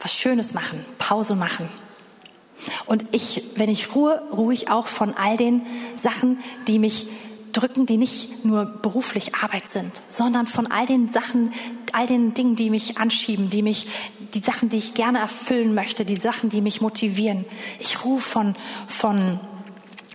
[0.00, 1.68] Was Schönes machen, Pause machen.
[2.86, 5.62] Und ich, wenn ich ruhe, ruhe ich auch von all den
[5.96, 7.06] Sachen, die mich
[7.52, 11.52] drücken, die nicht nur beruflich Arbeit sind, sondern von all den Sachen,
[11.92, 13.86] all den Dingen, die mich anschieben, die mich,
[14.34, 17.44] die Sachen, die ich gerne erfüllen möchte, die Sachen, die mich motivieren.
[17.80, 18.54] Ich ruhe von,
[18.86, 19.40] von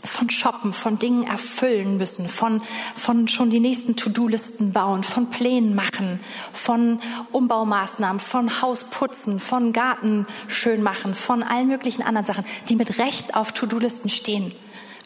[0.06, 2.62] von Shoppen, von Dingen erfüllen müssen, von,
[2.96, 6.20] von schon die nächsten To-Do-Listen bauen, von Plänen machen,
[6.54, 7.00] von
[7.32, 13.00] Umbaumaßnahmen, von Haus putzen, von Garten schön machen, von allen möglichen anderen Sachen, die mit
[13.00, 14.54] Recht auf To-Do-Listen stehen,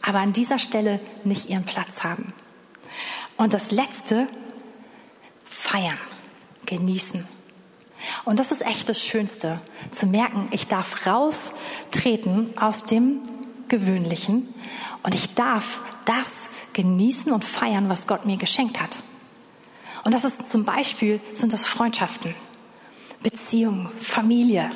[0.02, 2.34] aber an dieser Stelle nicht ihren Platz haben.
[3.38, 4.28] Und das Letzte,
[5.46, 5.98] feiern,
[6.66, 7.26] genießen.
[8.26, 9.60] Und das ist echt das Schönste,
[9.92, 13.20] zu merken, ich darf raustreten aus dem
[13.70, 14.54] Gewöhnlichen
[15.04, 19.04] und ich darf das genießen und feiern, was Gott mir geschenkt hat.
[20.04, 22.34] Und das ist zum Beispiel, sind das Freundschaften,
[23.22, 24.70] Beziehungen, Familie.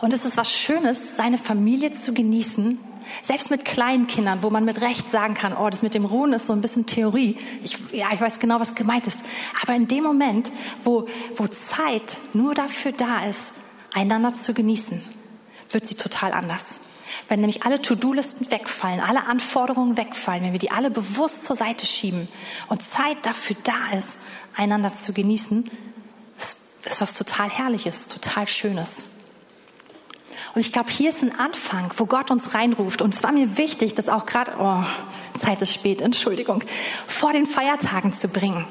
[0.00, 2.78] Und es ist was Schönes, seine Familie zu genießen,
[3.22, 6.32] selbst mit kleinen Kindern, wo man mit Recht sagen kann, oh, das mit dem Ruhen
[6.32, 7.36] ist so ein bisschen Theorie.
[7.62, 9.22] Ich, ja, ich weiß genau, was gemeint ist.
[9.62, 10.50] Aber in dem Moment,
[10.84, 11.06] wo,
[11.36, 13.52] wo Zeit nur dafür da ist,
[13.92, 15.02] einander zu genießen,
[15.70, 16.80] wird sie total anders.
[17.28, 21.86] Wenn nämlich alle To-Do-Listen wegfallen, alle Anforderungen wegfallen, wenn wir die alle bewusst zur Seite
[21.86, 22.28] schieben
[22.68, 24.18] und Zeit dafür da ist,
[24.56, 25.70] einander zu genießen,
[26.38, 29.08] ist, was total Herrliches, total Schönes.
[30.54, 33.02] Und ich glaube, hier ist ein Anfang, wo Gott uns reinruft.
[33.02, 34.84] Und es war mir wichtig, das auch gerade, oh,
[35.38, 36.62] Zeit ist spät, Entschuldigung,
[37.06, 38.66] vor den Feiertagen zu bringen.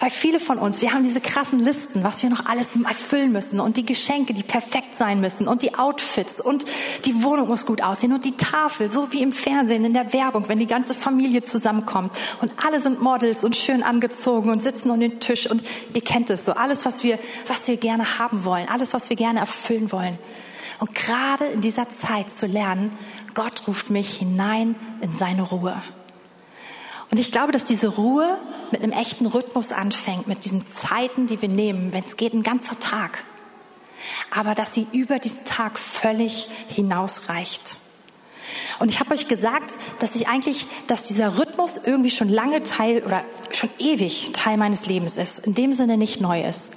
[0.00, 3.58] Weil viele von uns, wir haben diese krassen Listen, was wir noch alles erfüllen müssen
[3.58, 6.64] und die Geschenke, die perfekt sein müssen und die Outfits und
[7.04, 10.48] die Wohnung muss gut aussehen und die Tafel, so wie im Fernsehen, in der Werbung,
[10.48, 15.00] wenn die ganze Familie zusammenkommt und alle sind Models und schön angezogen und sitzen um
[15.00, 17.18] den Tisch und ihr kennt es so, alles, was wir,
[17.48, 20.18] was wir gerne haben wollen, alles, was wir gerne erfüllen wollen.
[20.78, 22.92] Und gerade in dieser Zeit zu lernen,
[23.34, 25.82] Gott ruft mich hinein in seine Ruhe.
[27.10, 28.38] Und ich glaube, dass diese Ruhe
[28.70, 32.42] mit einem echten Rhythmus anfängt, mit diesen Zeiten, die wir nehmen, wenn es geht, ein
[32.42, 33.24] ganzer Tag.
[34.30, 37.76] Aber dass sie über diesen Tag völlig hinausreicht.
[38.78, 43.02] Und ich habe euch gesagt, dass ich eigentlich, dass dieser Rhythmus irgendwie schon lange Teil
[43.04, 46.76] oder schon ewig Teil meines Lebens ist, in dem Sinne nicht neu ist.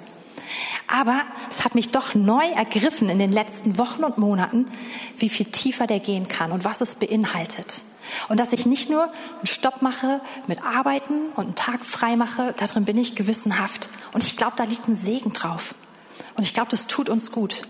[0.87, 4.65] Aber es hat mich doch neu ergriffen in den letzten Wochen und Monaten,
[5.17, 7.83] wie viel tiefer der gehen kann und was es beinhaltet.
[8.29, 12.53] Und dass ich nicht nur einen Stopp mache mit Arbeiten und einen Tag frei mache,
[12.57, 13.89] darin bin ich gewissenhaft.
[14.13, 15.75] Und ich glaube, da liegt ein Segen drauf.
[16.35, 17.63] Und ich glaube, das tut uns gut.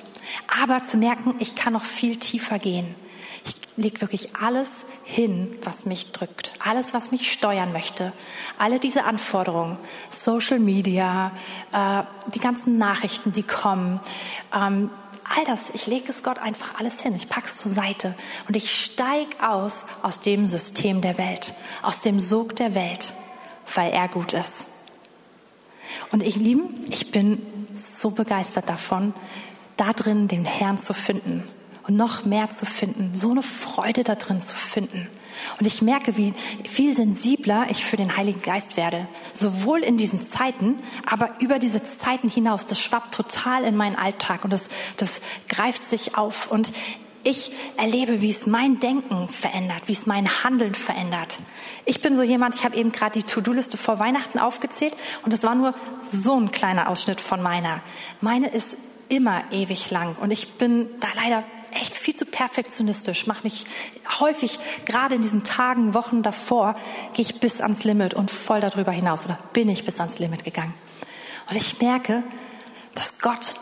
[0.62, 2.96] Aber zu merken, ich kann noch viel tiefer gehen.
[3.44, 8.14] Ich lege wirklich alles hin, was mich drückt, alles, was mich steuern möchte,
[8.58, 9.78] alle diese Anforderungen,
[10.10, 11.32] Social Media,
[11.74, 12.04] äh,
[12.34, 14.00] die ganzen Nachrichten, die kommen,
[14.54, 14.90] ähm,
[15.38, 18.16] all das, ich lege es Gott einfach alles hin, ich pack's zur Seite
[18.48, 23.14] und ich steig aus aus dem System der Welt, aus dem Sog der Welt,
[23.74, 24.68] weil er gut ist.
[26.12, 27.42] Und ich lieben, ich bin
[27.74, 29.14] so begeistert davon,
[29.78, 31.48] da drin den Herrn zu finden
[31.92, 35.10] und noch mehr zu finden, so eine Freude da drin zu finden.
[35.60, 36.34] Und ich merke, wie
[36.68, 39.08] viel sensibler ich für den Heiligen Geist werde.
[39.34, 42.66] Sowohl in diesen Zeiten, aber über diese Zeiten hinaus.
[42.66, 46.52] Das schwappt total in meinen Alltag und das, das greift sich auf.
[46.52, 46.72] Und
[47.24, 51.40] ich erlebe, wie es mein Denken verändert, wie es mein Handeln verändert.
[51.86, 55.44] Ich bin so jemand, ich habe eben gerade die To-Do-Liste vor Weihnachten aufgezählt und das
[55.44, 55.74] war nur
[56.08, 57.82] so ein kleiner Ausschnitt von meiner.
[58.22, 58.78] Meine ist
[59.10, 61.44] immer ewig lang und ich bin da leider
[61.74, 63.66] echt viel zu perfektionistisch, mache mich
[64.20, 66.76] häufig, gerade in diesen Tagen, Wochen davor,
[67.14, 70.44] gehe ich bis ans Limit und voll darüber hinaus oder bin ich bis ans Limit
[70.44, 70.74] gegangen.
[71.50, 72.24] Und ich merke,
[72.96, 73.56] dass Gott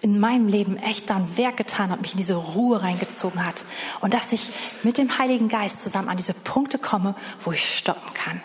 [0.00, 3.64] in meinem Leben echt da ein Werk getan hat, mich in diese Ruhe reingezogen hat
[4.00, 4.50] und dass ich
[4.82, 8.42] mit dem Heiligen Geist zusammen an diese Punkte komme, wo ich stoppen kann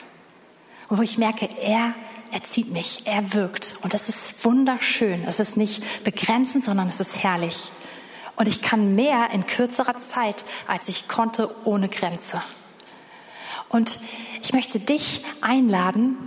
[0.87, 1.93] und wo ich merke, er
[2.31, 5.23] er zieht mich, er wirkt und das ist wunderschön.
[5.27, 7.71] Es ist nicht begrenzend, sondern es ist herrlich.
[8.39, 12.41] Und ich kann mehr in kürzerer Zeit, als ich konnte, ohne Grenze.
[13.67, 13.99] Und
[14.41, 16.17] ich möchte dich einladen,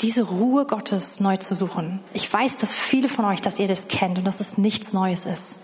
[0.00, 2.00] diese Ruhe Gottes neu zu suchen.
[2.14, 5.24] Ich weiß, dass viele von euch, dass ihr das kennt und dass es nichts Neues
[5.24, 5.60] ist.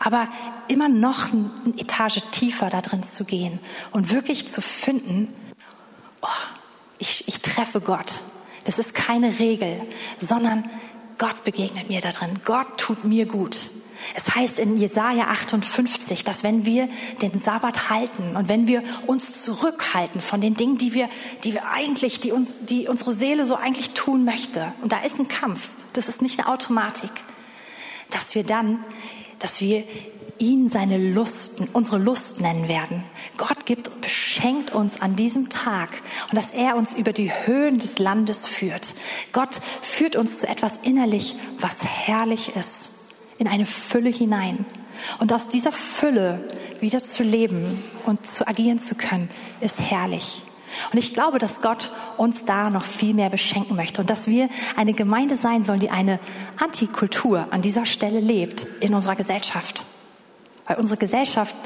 [0.00, 0.26] Aber
[0.66, 3.60] immer noch eine Etage tiefer da drin zu gehen
[3.92, 5.32] und wirklich zu finden,
[6.22, 6.28] oh,
[6.98, 8.20] ich, ich treffe Gott.
[8.64, 9.80] Das ist keine Regel,
[10.18, 10.68] sondern
[11.18, 12.40] Gott begegnet mir da drin.
[12.44, 13.70] Gott tut mir gut.
[14.14, 16.88] Es heißt in Jesaja 58, dass wenn wir
[17.20, 21.08] den Sabbat halten und wenn wir uns zurückhalten von den Dingen, die wir,
[21.44, 25.18] die wir eigentlich, die uns, die unsere Seele so eigentlich tun möchte, und da ist
[25.18, 27.10] ein Kampf, das ist nicht eine Automatik,
[28.10, 28.84] dass wir dann,
[29.38, 29.84] dass wir
[30.38, 33.04] ihn seine Lusten, unsere Lust nennen werden.
[33.36, 35.90] Gott gibt, beschenkt uns an diesem Tag
[36.30, 38.94] und dass er uns über die Höhen des Landes führt.
[39.32, 43.01] Gott führt uns zu etwas innerlich, was herrlich ist
[43.42, 44.64] in eine Fülle hinein.
[45.18, 46.48] Und aus dieser Fülle
[46.80, 49.28] wieder zu leben und zu agieren zu können,
[49.60, 50.42] ist herrlich.
[50.92, 54.48] Und ich glaube, dass Gott uns da noch viel mehr beschenken möchte und dass wir
[54.76, 56.18] eine Gemeinde sein sollen, die eine
[56.58, 59.84] Antikultur an dieser Stelle lebt in unserer Gesellschaft.
[60.66, 61.56] Weil unsere Gesellschaft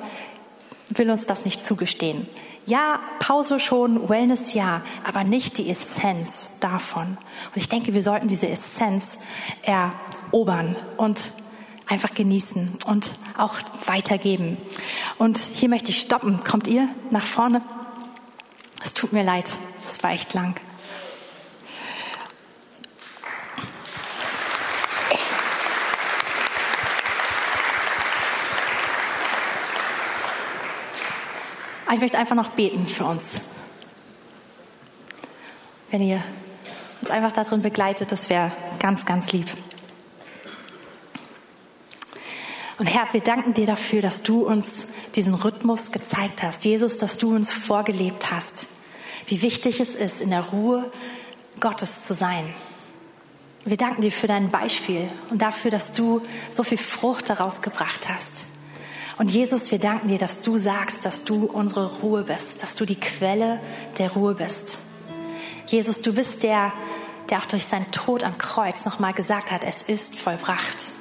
[0.88, 2.26] will uns das nicht zugestehen.
[2.64, 7.06] Ja, Pause schon, Wellness ja, aber nicht die Essenz davon.
[7.06, 9.18] Und ich denke, wir sollten diese Essenz
[9.62, 11.16] erobern und
[11.86, 13.54] einfach genießen und auch
[13.86, 14.56] weitergeben.
[15.18, 16.42] Und hier möchte ich stoppen.
[16.42, 17.62] Kommt ihr nach vorne?
[18.84, 19.50] Es tut mir leid,
[19.86, 20.54] es war echt lang.
[31.96, 33.40] Ich möchte einfach noch beten für uns.
[35.90, 36.22] Wenn ihr
[37.00, 39.46] uns einfach darin begleitet, das wäre ganz, ganz lieb.
[42.78, 46.64] Und Herr, wir danken dir dafür, dass du uns diesen Rhythmus gezeigt hast.
[46.64, 48.74] Jesus, dass du uns vorgelebt hast,
[49.26, 50.90] wie wichtig es ist, in der Ruhe
[51.60, 52.46] Gottes zu sein.
[53.64, 58.08] Wir danken dir für dein Beispiel und dafür, dass du so viel Frucht daraus gebracht
[58.08, 58.44] hast.
[59.18, 62.84] Und Jesus, wir danken dir, dass du sagst, dass du unsere Ruhe bist, dass du
[62.84, 63.58] die Quelle
[63.96, 64.80] der Ruhe bist.
[65.66, 66.72] Jesus, du bist der,
[67.30, 70.92] der auch durch seinen Tod am Kreuz nochmal gesagt hat, es ist vollbracht.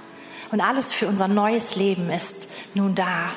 [0.55, 3.29] Und alles für unser neues Leben ist nun da.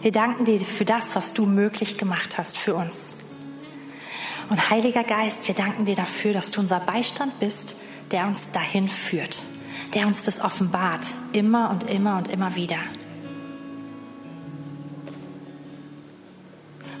[0.00, 3.20] Wir danken dir für das, was du möglich gemacht hast für uns.
[4.48, 7.76] Und Heiliger Geist, wir danken dir dafür, dass du unser Beistand bist,
[8.10, 9.42] der uns dahin führt,
[9.94, 12.80] der uns das offenbart, immer und immer und immer wieder.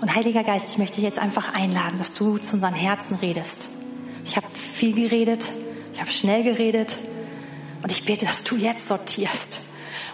[0.00, 3.70] Und Heiliger Geist, ich möchte dich jetzt einfach einladen, dass du zu unseren Herzen redest.
[4.24, 5.42] Ich habe viel geredet,
[5.92, 6.98] ich habe schnell geredet,
[7.82, 9.66] und ich bete, dass du jetzt sortierst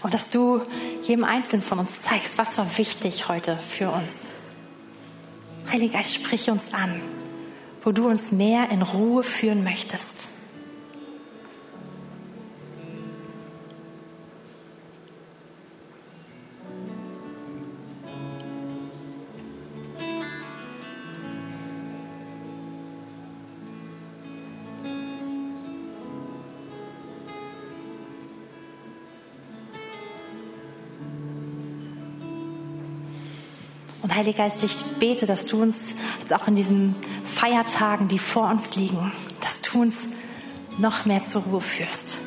[0.03, 0.63] und dass du
[1.03, 4.35] jedem Einzelnen von uns zeigst, was war wichtig heute für uns.
[5.71, 7.01] Heiliger Geist, sprich uns an,
[7.83, 10.35] wo du uns mehr in Ruhe führen möchtest.
[34.03, 36.95] Und Heiliger Geist, ich bete, dass du uns jetzt auch in diesen
[37.25, 40.09] Feiertagen, die vor uns liegen, dass du uns
[40.79, 42.19] noch mehr zur Ruhe führst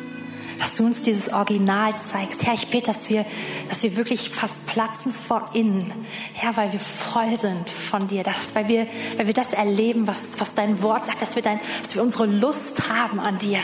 [0.61, 2.45] dass du uns dieses Original zeigst.
[2.45, 3.25] Herr, ich bete, dass wir,
[3.69, 5.91] dass wir wirklich fast platzen vor innen.
[6.33, 8.85] Herr, weil wir voll sind von dir, dass, weil wir,
[9.17, 12.27] weil wir das erleben, was, was dein Wort sagt, dass wir dein, dass wir unsere
[12.27, 13.59] Lust haben an dir.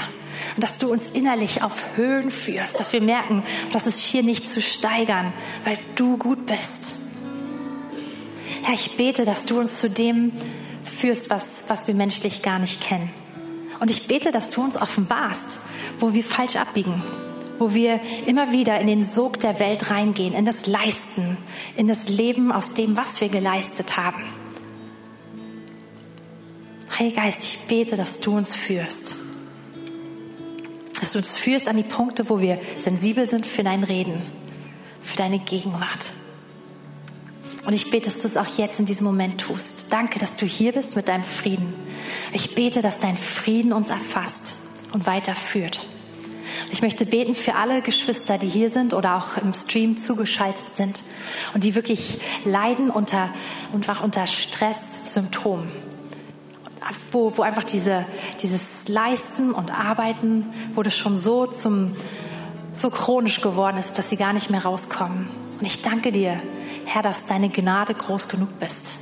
[0.55, 3.43] Und dass du uns innerlich auf Höhen führst, dass wir merken,
[3.73, 5.33] dass es hier nicht zu steigern,
[5.65, 7.01] weil du gut bist.
[8.67, 10.33] Herr, ich bete, dass du uns zu dem
[10.83, 13.09] führst, was, was wir menschlich gar nicht kennen.
[13.79, 15.65] Und ich bete, dass du uns offenbarst,
[16.01, 17.01] wo wir falsch abbiegen,
[17.59, 21.37] wo wir immer wieder in den Sog der Welt reingehen, in das Leisten,
[21.77, 24.21] in das Leben aus dem, was wir geleistet haben.
[26.99, 29.15] Heiliger Geist, ich bete, dass du uns führst.
[30.99, 34.21] Dass du uns führst an die Punkte, wo wir sensibel sind für dein Reden,
[34.99, 36.11] für deine Gegenwart.
[37.67, 39.91] Und ich bete, dass du es auch jetzt in diesem Moment tust.
[39.91, 41.73] Danke, dass du hier bist mit deinem Frieden.
[42.31, 44.61] Ich bete, dass dein Frieden uns erfasst
[44.93, 45.85] und weiterführt.
[46.71, 51.03] Ich möchte beten für alle Geschwister, die hier sind oder auch im Stream zugeschaltet sind
[51.53, 53.27] und die wirklich leiden unter,
[53.73, 55.69] einfach unter Stresssymptomen.
[57.11, 58.05] Wo, wo einfach diese,
[58.41, 61.97] dieses Leisten und Arbeiten, wo das schon so zum,
[62.73, 65.27] so chronisch geworden ist, dass sie gar nicht mehr rauskommen.
[65.59, 66.41] Und ich danke dir,
[66.87, 68.99] Herr, dass deine Gnade groß genug bist,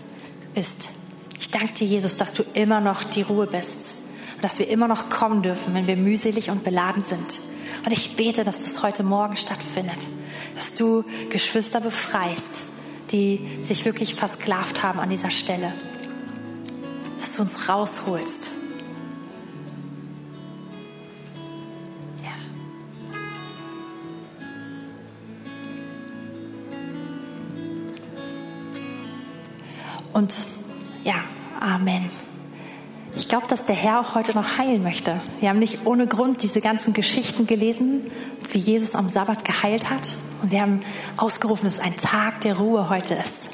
[0.55, 0.89] ist.
[1.38, 4.01] Ich danke dir, Jesus, dass du immer noch die Ruhe bist
[4.36, 7.39] und dass wir immer noch kommen dürfen, wenn wir mühselig und beladen sind.
[7.86, 9.99] Und ich bete, dass das heute Morgen stattfindet,
[10.55, 12.71] dass du Geschwister befreist,
[13.11, 15.71] die sich wirklich versklavt haben an dieser Stelle,
[17.19, 18.49] dass du uns rausholst.
[30.16, 30.34] Und
[31.03, 31.16] ja,
[31.59, 32.09] Amen.
[33.18, 35.20] Ich glaube, dass der Herr auch heute noch heilen möchte.
[35.41, 38.01] Wir haben nicht ohne Grund diese ganzen Geschichten gelesen,
[38.49, 40.07] wie Jesus am Sabbat geheilt hat.
[40.41, 40.80] Und wir haben
[41.18, 43.49] ausgerufen, dass ein Tag der Ruhe heute ist.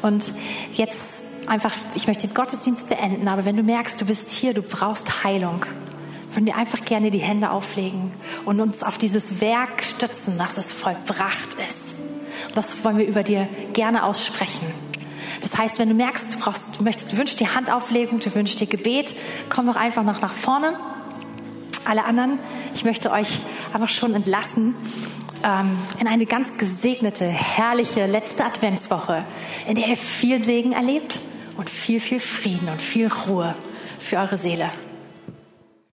[0.00, 0.32] Und
[0.72, 4.62] jetzt einfach, ich möchte den Gottesdienst beenden, aber wenn du merkst, du bist hier, du
[4.62, 5.64] brauchst Heilung,
[6.32, 8.10] würden wir einfach gerne die Hände auflegen
[8.46, 11.94] und uns auf dieses Werk stützen, dass es vollbracht ist.
[12.48, 14.91] Und das wollen wir über dir gerne aussprechen.
[15.42, 18.60] Das heißt, wenn du merkst, du brauchst, du möchtest, du wünschst dir Handauflegung, du wünschst
[18.60, 19.14] dir Gebet,
[19.48, 20.74] komm doch einfach noch nach vorne.
[21.84, 22.38] Alle anderen,
[22.74, 23.40] ich möchte euch
[23.72, 24.74] einfach schon entlassen
[25.44, 29.24] ähm, in eine ganz gesegnete, herrliche letzte Adventswoche,
[29.66, 31.18] in der ihr viel Segen erlebt
[31.56, 33.54] und viel, viel Frieden und viel Ruhe
[33.98, 34.70] für eure Seele.